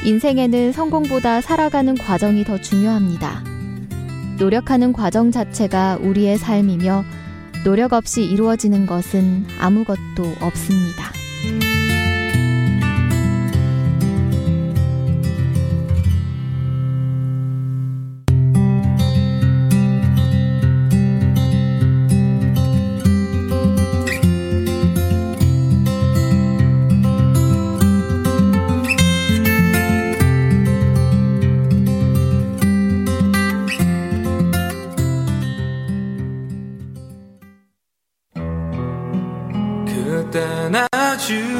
인생에는 0.06 0.72
성공보다 0.72 1.42
살아가는 1.42 1.96
과정이 1.96 2.44
더 2.44 2.62
중요합니다. 2.62 3.44
노력하는 4.38 4.94
과정 4.94 5.32
자체가 5.32 5.98
우리의 6.02 6.38
삶이며 6.38 7.04
노력 7.64 7.94
없이 7.94 8.24
이루어지는 8.24 8.88
것은 8.88 9.46
아무것도 9.60 10.24
없습니다. 10.42 11.21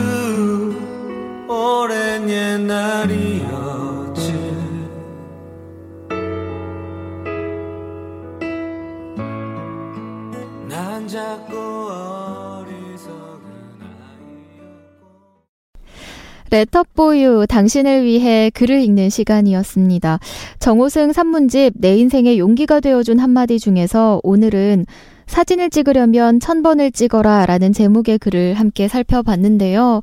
아주 0.02 0.76
오랜 1.48 2.30
옛날이었지 2.30 3.42
난 10.68 11.08
자꾸 11.08 11.62
레터포유 16.54 17.46
당신을 17.48 18.04
위해 18.04 18.50
글을 18.54 18.82
읽는 18.82 19.10
시간이었습니다. 19.10 20.20
정호승 20.60 21.14
산문집 21.14 21.76
내 21.78 21.96
인생의 21.96 22.40
용기가 22.40 22.82
되어준 22.82 23.20
한마디 23.20 23.58
중에서 23.58 24.20
오늘은 24.22 24.86
사진을 25.32 25.70
찍으려면 25.70 26.42
천 26.42 26.62
번을 26.62 26.92
찍어라 26.92 27.46
라는 27.46 27.72
제목의 27.72 28.20
글을 28.20 28.56
함께 28.56 28.90
살펴봤는데요. 28.90 30.02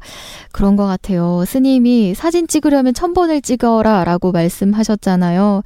그런 0.53 0.75
것 0.75 0.87
같아요. 0.87 1.45
스님이 1.47 2.15
사진 2.15 2.49
찍으려면 2.49 2.95
천 2.95 3.13
번을 3.13 3.43
찍어라 3.43 4.05
라고 4.05 4.33
말씀하셨잖아요. 4.33 5.63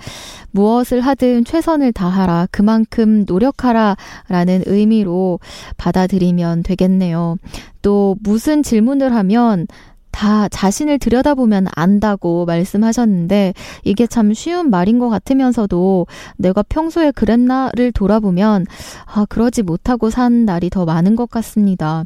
무엇을 0.51 1.01
하든 1.01 1.45
최선을 1.45 1.93
다하라. 1.93 2.49
그만큼 2.51 3.25
노력하라 3.25 3.97
라는 4.29 4.65
의미로 4.67 5.39
받아들이면 5.77 6.65
되겠네요. 6.65 7.37
또 7.83 8.17
무슨 8.21 8.65
질문을 8.65 9.15
하면 9.15 9.69
다 10.13 10.49
자신을 10.49 10.99
들여다보면 10.99 11.67
안다고 11.75 12.45
말씀하셨는데 12.45 13.55
이게 13.83 14.07
참 14.07 14.33
쉬운 14.33 14.71
말인 14.71 14.99
것 14.99 15.09
같으면서도 15.09 16.07
내가 16.37 16.63
평소에 16.63 17.11
그랬나를 17.11 17.91
돌아보면 17.93 18.67
아, 19.07 19.25
그러지 19.29 19.63
못하고 19.63 20.11
산 20.11 20.45
날이 20.45 20.71
더 20.71 20.85
많은 20.85 21.17
것 21.17 21.29
같습니다. 21.31 22.05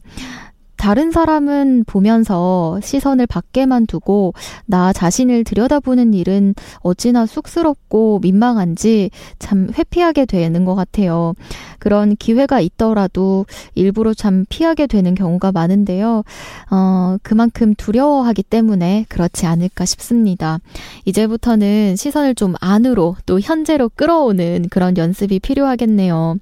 다른 0.77 1.11
사람은 1.11 1.85
보면서 1.87 2.79
시선을 2.83 3.27
밖에만 3.27 3.87
두고 3.87 4.35
나 4.67 4.93
자신을 4.93 5.45
들여다보는 5.45 6.15
일은 6.15 6.55
어찌나 6.81 7.27
쑥스럽고 7.27 8.21
민망한지 8.21 9.11
참 9.39 9.69
회피하게 9.77 10.27
되는 10.27 10.65
것 10.65 10.75
같아요. 10.75 11.35
그런 11.79 12.17
기회가 12.17 12.61
있더라도 12.61 13.47
일부러 13.75 14.15
참 14.15 14.45
피하게 14.49 14.87
되는 14.87 15.15
경우가 15.15 15.53
많은데요. 15.53 16.25
어, 16.71 17.17
그만큼 17.23 17.75
두려워하기 17.75 18.43
때문에 18.45 19.07
그렇지 19.09 19.47
않을까 19.47 19.85
싶습니다. 19.85 20.59
이제부터는 21.05 21.97
시선을 21.97 22.35
좀 22.35 22.55
안으로 22.61 23.17
또 23.27 23.41
현재로 23.41 23.91
끌어오는 23.95 24.69
그런 24.71 24.97
연습이 24.97 25.39
필요하겠네요. 25.39 26.39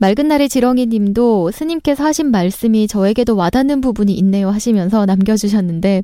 맑은 0.00 0.28
날의 0.28 0.48
지렁이 0.48 0.86
님도 0.86 1.50
스님께서 1.50 2.04
하신 2.04 2.30
말씀이 2.30 2.88
저에게도 2.88 3.36
와닿는 3.36 3.82
부분이 3.82 4.14
있네요 4.14 4.48
하시면서 4.48 5.04
남겨주셨는데, 5.04 6.02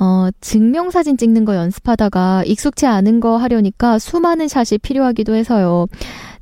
어, 0.00 0.28
증명사진 0.40 1.16
찍는 1.16 1.44
거 1.44 1.54
연습하다가 1.54 2.42
익숙치 2.44 2.86
않은 2.86 3.20
거 3.20 3.36
하려니까 3.36 4.00
수많은 4.00 4.48
샷이 4.48 4.78
필요하기도 4.82 5.32
해서요. 5.32 5.86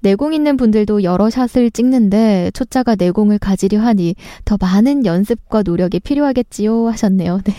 내공 0.00 0.32
있는 0.32 0.56
분들도 0.56 1.02
여러 1.02 1.28
샷을 1.28 1.70
찍는데 1.70 2.50
초짜가 2.54 2.94
내공을 2.94 3.38
가지려 3.38 3.80
하니 3.80 4.14
더 4.46 4.56
많은 4.58 5.04
연습과 5.04 5.62
노력이 5.62 6.00
필요하겠지요 6.00 6.88
하셨네요. 6.88 7.40
네. 7.44 7.54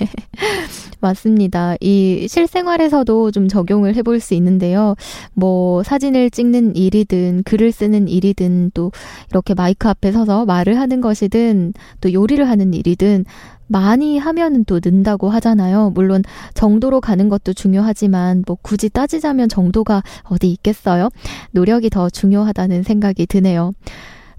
맞습니다. 1.03 1.75
이 1.81 2.27
실생활에서도 2.29 3.31
좀 3.31 3.47
적용을 3.49 3.95
해볼 3.95 4.19
수 4.21 4.33
있는데요. 4.35 4.95
뭐 5.33 5.83
사진을 5.83 6.31
찍는 6.31 6.75
일이든 6.75 7.43
글을 7.43 7.71
쓰는 7.73 8.07
일이든 8.07 8.71
또 8.73 8.91
이렇게 9.29 9.53
마이크 9.53 9.87
앞에 9.89 10.11
서서 10.13 10.45
말을 10.45 10.79
하는 10.79 11.01
것이든 11.01 11.73
또 12.01 12.13
요리를 12.13 12.47
하는 12.47 12.73
일이든 12.73 13.25
많이 13.67 14.17
하면은 14.17 14.63
또 14.65 14.79
는다고 14.83 15.29
하잖아요. 15.29 15.91
물론 15.93 16.21
정도로 16.53 17.01
가는 17.01 17.27
것도 17.29 17.53
중요하지만 17.53 18.43
뭐 18.47 18.57
굳이 18.61 18.89
따지자면 18.89 19.49
정도가 19.49 20.03
어디 20.23 20.49
있겠어요? 20.51 21.09
노력이 21.51 21.89
더 21.89 22.09
중요하다는 22.09 22.83
생각이 22.83 23.25
드네요. 23.25 23.73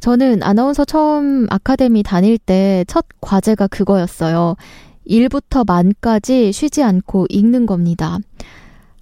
저는 0.01 0.43
아나운서 0.43 0.85
처음 0.85 1.47
아카데미 1.51 2.03
다닐 2.03 2.39
때 2.39 2.85
첫 2.87 3.07
과제가 3.21 3.67
그거였어요. 3.69 4.55
1부터 5.09 5.67
만까지 5.67 6.53
쉬지 6.53 6.83
않고 6.83 7.27
읽는 7.29 7.67
겁니다. 7.67 8.19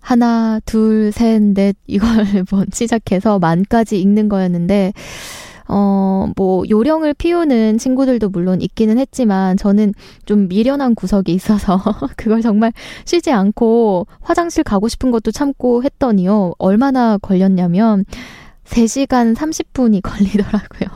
하나, 0.01 0.61
둘, 0.67 1.13
셋, 1.13 1.41
넷, 1.41 1.77
이걸 1.87 2.45
뭐 2.51 2.65
시작해서 2.73 3.39
만까지 3.39 4.01
읽는 4.01 4.29
거였는데, 4.29 4.93
어, 5.69 6.27
뭐, 6.37 6.65
요령을 6.69 7.15
피우는 7.15 7.79
친구들도 7.79 8.29
물론 8.29 8.61
있기는 8.61 8.99
했지만, 8.99 9.57
저는 9.57 9.95
좀 10.27 10.49
미련한 10.49 10.95
구석이 10.95 11.33
있어서, 11.33 11.81
그걸 12.17 12.43
정말 12.43 12.73
쉬지 13.05 13.31
않고 13.31 14.07
화장실 14.21 14.65
가고 14.65 14.89
싶은 14.89 15.13
것도 15.13 15.31
참고 15.31 15.85
했더니요, 15.85 16.55
얼마나 16.59 17.17
걸렸냐면, 17.17 18.05
3시간 18.65 19.35
30분이 19.37 20.03
걸리더라고요. 20.05 20.89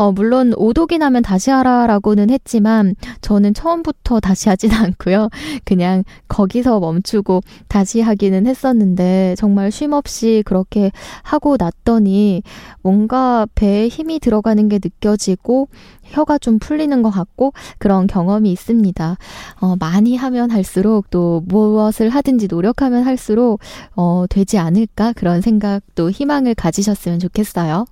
어, 0.00 0.12
물론 0.12 0.54
오독이 0.56 0.96
나면 0.96 1.22
다시 1.22 1.50
하라라고는 1.50 2.30
했지만 2.30 2.94
저는 3.20 3.52
처음부터 3.52 4.20
다시 4.20 4.48
하진 4.48 4.72
않고요. 4.72 5.28
그냥 5.64 6.04
거기서 6.26 6.80
멈추고 6.80 7.42
다시 7.68 8.00
하기는 8.00 8.46
했었는데 8.46 9.34
정말 9.36 9.70
쉼 9.70 9.92
없이 9.92 10.42
그렇게 10.46 10.90
하고 11.22 11.56
났더니 11.58 12.42
뭔가 12.80 13.46
배에 13.54 13.88
힘이 13.88 14.20
들어가는 14.20 14.68
게 14.70 14.78
느껴지고 14.82 15.68
혀가 16.04 16.38
좀 16.38 16.58
풀리는 16.58 17.02
것 17.02 17.10
같고 17.10 17.52
그런 17.78 18.06
경험이 18.06 18.52
있습니다. 18.52 19.18
어, 19.60 19.76
많이 19.78 20.16
하면 20.16 20.50
할수록 20.50 21.10
또 21.10 21.42
무엇을 21.46 22.08
하든지 22.08 22.48
노력하면 22.48 23.04
할수록 23.04 23.60
어, 23.96 24.24
되지 24.30 24.56
않을까 24.56 25.12
그런 25.12 25.42
생각도 25.42 26.10
희망을 26.10 26.54
가지셨으면 26.54 27.18
좋겠어요. 27.18 27.84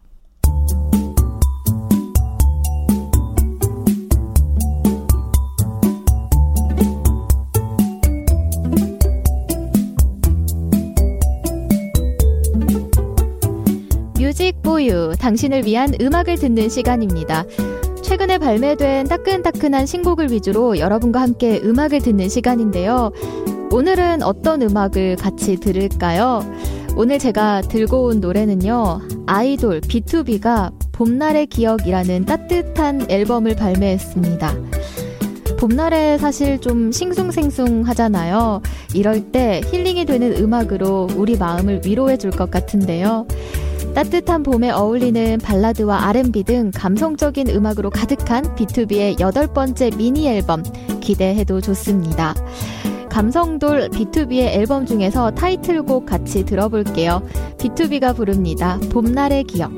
뮤직 14.48 14.62
보유 14.62 15.12
당신을 15.18 15.66
위한 15.66 15.92
음악을 16.00 16.36
듣는 16.36 16.70
시간입니다. 16.70 17.44
최근에 18.02 18.38
발매된 18.38 19.06
따끈따끈한 19.06 19.84
신곡을 19.84 20.32
위주로 20.32 20.78
여러분과 20.78 21.20
함께 21.20 21.60
음악을 21.62 22.00
듣는 22.00 22.30
시간인데요. 22.30 23.12
오늘은 23.70 24.22
어떤 24.22 24.62
음악을 24.62 25.16
같이 25.16 25.56
들을까요? 25.56 26.40
오늘 26.96 27.18
제가 27.18 27.60
들고 27.62 28.04
온 28.04 28.20
노래는요. 28.20 29.02
아이돌 29.26 29.82
B2B가 29.82 30.72
봄날의 30.92 31.46
기억이라는 31.48 32.24
따뜻한 32.24 33.06
앨범을 33.10 33.54
발매했습니다. 33.54 34.54
봄날에 35.58 36.16
사실 36.16 36.58
좀 36.58 36.90
싱숭생숭 36.90 37.82
하잖아요. 37.82 38.62
이럴 38.94 39.30
때 39.30 39.60
힐링이 39.70 40.06
되는 40.06 40.32
음악으로 40.38 41.08
우리 41.16 41.36
마음을 41.36 41.82
위로해 41.84 42.16
줄 42.16 42.30
것 42.30 42.50
같은데요. 42.50 43.26
따뜻한 43.94 44.42
봄에 44.42 44.70
어울리는 44.70 45.38
발라드와 45.38 46.06
R&B 46.08 46.44
등 46.44 46.70
감성적인 46.74 47.48
음악으로 47.48 47.90
가득한 47.90 48.54
B2B의 48.54 49.20
여덟 49.20 49.46
번째 49.46 49.90
미니 49.96 50.28
앨범 50.28 50.62
기대해도 51.00 51.60
좋습니다. 51.60 52.34
감성돌 53.10 53.88
B2B의 53.88 54.54
앨범 54.54 54.86
중에서 54.86 55.32
타이틀곡 55.32 56.06
같이 56.06 56.44
들어볼게요. 56.44 57.22
B2B가 57.58 58.14
부릅니다. 58.14 58.78
봄날의 58.90 59.44
기억. 59.44 59.72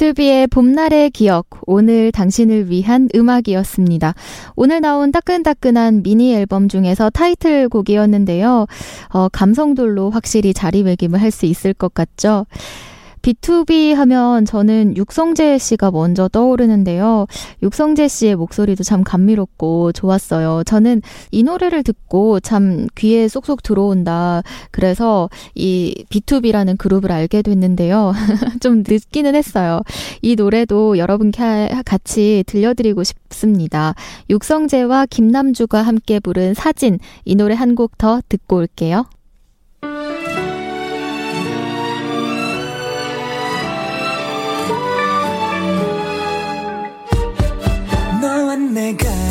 B2B의 0.00 0.50
봄날의 0.50 1.10
기억, 1.10 1.46
오늘 1.66 2.10
당신을 2.10 2.70
위한 2.70 3.08
음악이었습니다. 3.14 4.14
오늘 4.56 4.80
나온 4.80 5.12
따끈따끈한 5.12 6.02
미니 6.02 6.34
앨범 6.34 6.68
중에서 6.68 7.10
타이틀곡이었는데요. 7.10 8.66
어, 9.10 9.28
감성돌로 9.28 10.08
확실히 10.10 10.54
자리매김을 10.54 11.20
할 11.20 11.30
수 11.30 11.46
있을 11.46 11.74
것 11.74 11.94
같죠? 11.94 12.46
B2B 13.22 13.94
하면 13.94 14.44
저는 14.44 14.96
육성재 14.96 15.58
씨가 15.58 15.90
먼저 15.90 16.28
떠오르는데요. 16.28 17.26
육성재 17.62 18.08
씨의 18.08 18.36
목소리도 18.36 18.84
참 18.84 19.02
감미롭고 19.02 19.92
좋았어요. 19.92 20.62
저는 20.64 21.02
이 21.30 21.42
노래를 21.42 21.82
듣고 21.82 22.40
참 22.40 22.86
귀에 22.96 23.28
쏙쏙 23.28 23.62
들어온다. 23.62 24.42
그래서 24.70 25.28
이 25.54 26.04
B2B라는 26.10 26.78
그룹을 26.78 27.10
알게 27.12 27.42
됐는데요. 27.42 28.12
좀 28.60 28.84
늦기는 28.86 29.34
했어요. 29.34 29.80
이 30.22 30.36
노래도 30.36 30.98
여러분께 30.98 31.70
같이 31.84 32.44
들려드리고 32.46 33.04
싶습니다. 33.04 33.94
육성재와 34.28 35.06
김남주가 35.06 35.82
함께 35.82 36.20
부른 36.20 36.54
사진, 36.54 36.98
이 37.24 37.34
노래 37.34 37.54
한 37.54 37.70
곡 37.74 37.98
더 37.98 38.20
듣고 38.28 38.56
올게요. 38.56 39.04
너 48.92 49.29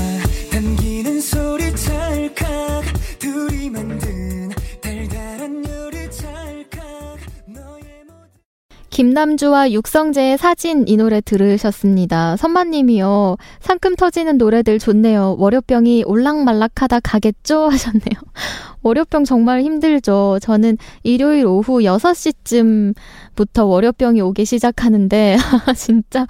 김남주와 9.00 9.72
육성재의 9.72 10.38
사진 10.38 10.86
이 10.86 10.98
노래 10.98 11.22
들으셨습니다. 11.22 12.36
선마님이요. 12.36 13.38
상큼 13.62 13.96
터지는 13.96 14.38
노래들 14.38 14.78
좋네요. 14.78 15.38
월요병이 15.40 16.04
올락말락하다 16.06 17.00
가겠죠? 17.00 17.70
하셨네요. 17.72 18.20
월요병 18.82 19.24
정말 19.24 19.62
힘들죠. 19.62 20.40
저는 20.42 20.78
일요일 21.04 21.46
오후 21.46 21.80
6시쯤부터 21.80 23.70
월요병이 23.70 24.20
오기 24.20 24.44
시작하는데, 24.44 25.38
진짜, 25.78 26.28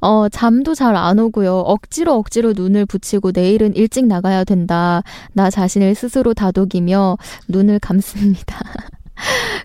어, 0.00 0.28
잠도 0.28 0.76
잘 0.76 0.94
안 0.94 1.18
오고요. 1.18 1.58
억지로 1.58 2.14
억지로 2.14 2.52
눈을 2.52 2.86
붙이고 2.86 3.32
내일은 3.34 3.74
일찍 3.74 4.06
나가야 4.06 4.44
된다. 4.44 5.02
나 5.32 5.50
자신을 5.50 5.96
스스로 5.96 6.34
다독이며 6.34 7.16
눈을 7.48 7.80
감습니다. 7.80 8.60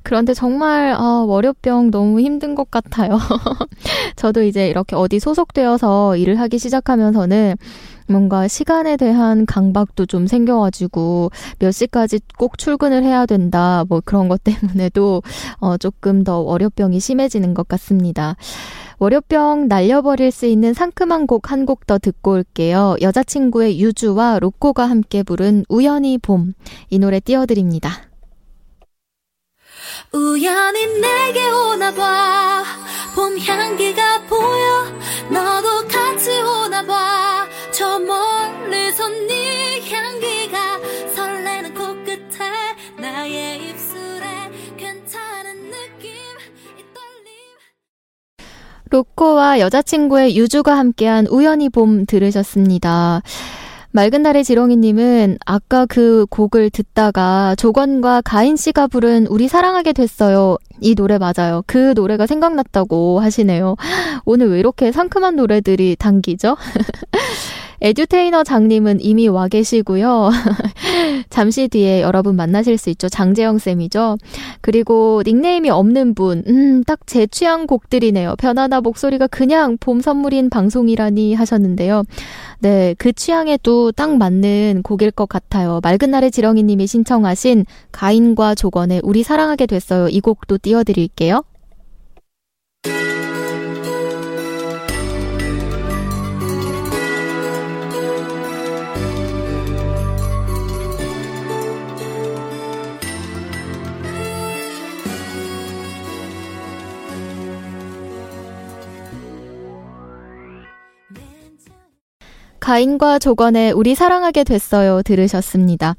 그런데 0.04 0.34
정말 0.34 0.93
아, 0.93 1.24
월요병 1.28 1.91
너무 1.91 2.20
힘든 2.22 2.56
것 2.56 2.72
같아요. 2.72 3.17
저도 4.15 4.43
이제 4.43 4.67
이렇게 4.70 4.96
어디 4.96 5.20
소속되어서 5.20 6.17
일을 6.17 6.39
하기 6.39 6.60
시작하면서는 6.60 7.56
뭔가 8.10 8.48
시간에 8.48 8.96
대한 8.96 9.46
강박도 9.46 10.06
좀 10.06 10.28
생겨가지고 10.28 11.30
몇 11.60 11.72
시까지 11.72 12.20
꼭 12.38 12.58
출근을 12.58 13.04
해야 13.04 13.26
된다 13.26 13.84
뭐 13.89 14.02
그런 14.04 14.30
것 14.30 14.41
때문에도 14.46 15.22
어, 15.60 15.78
조금 15.78 16.24
더 16.24 16.39
월요병이 16.39 17.00
심해지는 17.02 17.54
것 17.54 17.67
같습니다. 17.67 18.36
월요병 19.00 19.67
날려버릴 19.67 20.32
수 20.32 20.46
있는 20.48 20.74
상큼한 20.74 21.28
곡 21.28 21.52
한 21.52 21.65
곡 21.65 21.86
더 21.86 21.98
듣고 22.00 22.32
올게요. 22.32 22.96
여자친구의 23.02 23.80
유주와 23.80 24.39
로꼬가 24.39 24.89
함께 24.89 25.22
부른 25.24 25.65
우연히 25.70 26.17
봄 26.17 26.54
이 26.89 27.00
노래 27.00 27.20
띄워드립니다. 27.20 28.07
우연히 30.13 30.86
내게 31.02 31.48
오나 31.50 31.93
봐. 31.93 32.63
봄 33.15 33.38
향기가 33.39 34.22
보여. 34.24 34.86
너도 35.30 35.88
같이 35.88 36.32
오나 36.41 36.86
봐. 36.86 37.48
저 37.72 38.00
멀리서 38.00 39.08
네 39.28 39.82
향기가 39.91 40.80
설레는 41.13 41.74
코끝에 41.74 42.50
나의 43.00 43.70
입술에 43.70 44.26
괜찮은 44.78 45.72
느낌 45.72 46.10
이 46.78 46.84
떨림 46.93 47.34
로꼬와 48.89 49.60
여자친구의 49.60 50.38
유주가 50.38 50.78
함께한 50.78 51.28
우연히 51.28 51.70
봄 51.70 52.06
들으셨습니다. 52.06 53.22
맑은 53.97 54.21
날의 54.21 54.43
지렁이님은 54.43 55.39
아까 55.43 55.88
그 55.88 56.27
곡을 56.29 56.69
듣다가 56.69 57.55
조건과 57.55 58.21
가인 58.21 58.55
씨가 58.55 58.86
부른 58.86 59.25
우리 59.25 59.47
사랑하게 59.47 59.93
됐어요. 59.93 60.57
이 60.81 60.93
노래 60.93 61.17
맞아요. 61.17 61.63
그 61.65 61.93
노래가 61.95 62.27
생각났다고 62.27 63.19
하시네요. 63.19 63.75
오늘 64.25 64.51
왜 64.51 64.60
이렇게 64.60 64.91
상큼한 64.91 65.36
노래들이 65.36 65.95
당기죠? 65.95 66.57
에듀테이너 67.82 68.44
장님은 68.44 69.00
이미 69.02 69.28
와 69.28 69.48
계시고요. 69.48 70.30
잠시 71.30 71.68
뒤에 71.68 72.02
여러분 72.02 72.36
만나실 72.36 72.78
수 72.78 72.90
있죠. 72.92 73.10
장재영 73.10 73.58
쌤이죠. 73.60 74.18
그리고 74.62 75.22
닉네임이 75.26 75.70
없는 75.70 76.13
분, 76.13 76.44
음, 76.48 76.84
딱 76.84 76.98
제 77.08 77.26
취향 77.26 77.68
곡들이네요. 77.68 78.36
변하나 78.38 78.82
목소리가 78.82 79.28
그냥 79.28 79.78
봄 79.80 80.02
선물인 80.02 80.50
방송이라니 80.50 81.34
하셨는데요. 81.36 82.04
네, 82.60 82.96
그 82.98 83.13
취향에도 83.13 83.94
딱 83.94 84.18
맞는 84.18 84.82
곡일 84.84 85.12
것 85.12 85.30
같아요. 85.30 85.80
맑은 85.82 86.12
날의 86.12 86.32
지렁이님이 86.32 86.86
신청하신 86.86 87.66
가인과 87.94 88.56
조건의 88.56 89.02
우리 89.04 89.24
사랑하게 89.24 89.68
됐어요. 89.68 90.10
이 90.10 90.20
곡도 90.20 90.58
띄워드릴게요. 90.58 91.44
가인과 112.67 113.19
조건의 113.19 113.71
우리 113.71 113.95
사랑하게 113.95 114.43
됐어요 114.43 115.01
들으셨습니다. 115.01 115.95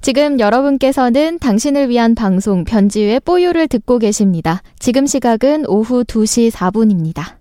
지금 0.00 0.40
여러분께서는 0.40 1.38
당신을 1.38 1.90
위한 1.90 2.16
방송 2.16 2.64
변지유의 2.64 3.20
뽀유를 3.20 3.68
듣고 3.68 4.00
계십니다. 4.00 4.60
지금 4.80 5.06
시각은 5.06 5.66
오후 5.68 6.02
2시 6.02 6.50
4분입니다. 6.50 7.37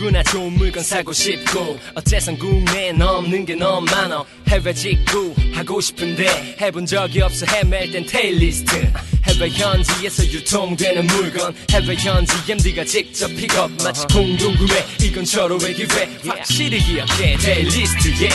누구나 0.00 0.22
좋은 0.22 0.54
물건 0.54 0.82
사고 0.82 1.12
싶고 1.12 1.78
어째선 1.94 2.38
국내엔 2.38 3.02
없는 3.02 3.44
게 3.44 3.54
너무 3.54 3.84
많아. 3.90 4.24
해외 4.48 4.72
직구 4.72 5.34
하고 5.52 5.78
싶은데 5.78 6.56
해본 6.58 6.86
적이 6.86 7.20
없어 7.20 7.44
헤맬 7.44 7.90
땐 7.90 8.06
테일리스트. 8.06 8.90
해외 9.26 9.50
현지에서 9.50 10.24
유통되는 10.24 11.06
물건. 11.06 11.54
해외 11.70 11.94
현지 11.96 12.32
MD가 12.50 12.82
직접 12.82 13.28
픽업. 13.28 13.70
마치 13.84 14.06
공동구매. 14.06 14.86
이건 15.02 15.22
절호의 15.26 15.74
기회. 15.74 16.08
확실히 16.26 16.78
기억해. 16.78 17.36
테일리스트 17.36 18.08
yeah. 18.08 18.34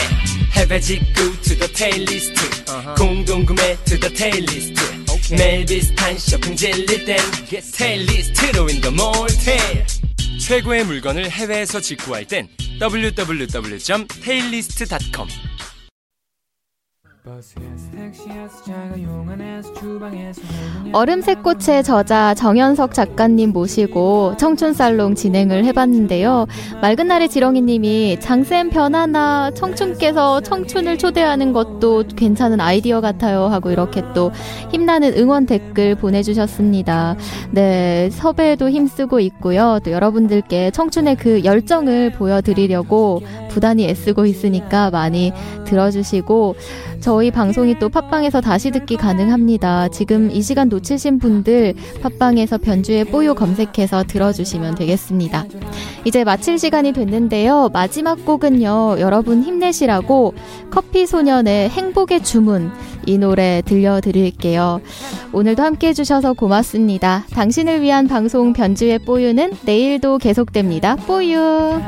해외 0.52 0.80
직구 0.80 1.42
to 1.42 1.56
the 1.58 1.72
테일리스트. 1.72 2.64
공동구매 2.96 3.76
to 3.84 3.98
the 3.98 4.14
테일리스트. 4.14 4.80
매일 5.36 5.66
비슷한 5.66 6.16
쇼핑 6.16 6.54
질릴 6.54 7.04
땐 7.04 7.18
테일리스트로 7.76 8.68
in 8.68 8.80
the 8.80 8.94
mall 8.94 9.26
테일 9.44 9.84
최고의 10.46 10.84
물건을 10.84 11.28
해외에서 11.28 11.80
직구할 11.80 12.24
땐 12.24 12.48
www.taillist.com 12.80 15.28
얼음새꽃의 20.92 21.82
저자 21.82 22.34
정현석 22.34 22.94
작가님 22.94 23.50
모시고 23.50 24.36
청춘살롱 24.36 25.16
진행을 25.16 25.64
해봤는데요. 25.64 26.46
맑은 26.80 27.08
날의 27.08 27.28
지렁이님이 27.28 28.20
장쌤 28.20 28.70
변하나 28.70 29.50
청춘께서 29.50 30.40
청춘을 30.42 30.98
초대하는 30.98 31.52
것도 31.52 32.04
괜찮은 32.14 32.60
아이디어 32.60 33.00
같아요 33.00 33.46
하고 33.46 33.72
이렇게 33.72 34.04
또 34.14 34.30
힘나는 34.70 35.18
응원 35.18 35.46
댓글 35.46 35.96
보내주셨습니다. 35.96 37.16
네, 37.50 38.08
섭외에도 38.12 38.70
힘쓰고 38.70 39.18
있고요. 39.18 39.80
또 39.82 39.90
여러분들께 39.90 40.70
청춘의 40.70 41.16
그 41.16 41.42
열정을 41.42 42.12
보여드리려고 42.12 43.22
부단히 43.50 43.88
애쓰고 43.88 44.26
있으니까 44.26 44.90
많이 44.90 45.32
들어주시고 45.64 46.54
저희 47.06 47.30
방송이 47.30 47.78
또 47.78 47.88
팟빵에서 47.88 48.40
다시 48.40 48.72
듣기 48.72 48.96
가능합니다. 48.96 49.86
지금 49.90 50.28
이 50.28 50.42
시간 50.42 50.68
놓치신 50.68 51.20
분들 51.20 51.74
팟빵에서 52.02 52.58
변주의 52.58 53.04
뽀요 53.04 53.34
검색해서 53.34 54.02
들어주시면 54.08 54.74
되겠습니다. 54.74 55.44
이제 56.04 56.24
마칠 56.24 56.58
시간이 56.58 56.92
됐는데요. 56.92 57.70
마지막 57.72 58.24
곡은요. 58.26 58.96
여러분 58.98 59.44
힘내시라고 59.44 60.34
커피 60.72 61.06
소년의 61.06 61.68
행복의 61.68 62.24
주문 62.24 62.72
이 63.06 63.18
노래 63.18 63.62
들려드릴게요. 63.64 64.80
오늘도 65.32 65.62
함께 65.62 65.90
해주셔서 65.90 66.32
고맙습니다. 66.32 67.24
당신을 67.30 67.82
위한 67.82 68.08
방송 68.08 68.52
변주의 68.52 68.98
뽀유는 68.98 69.52
내일도 69.64 70.18
계속됩니다. 70.18 70.96
뽀유. 70.96 71.80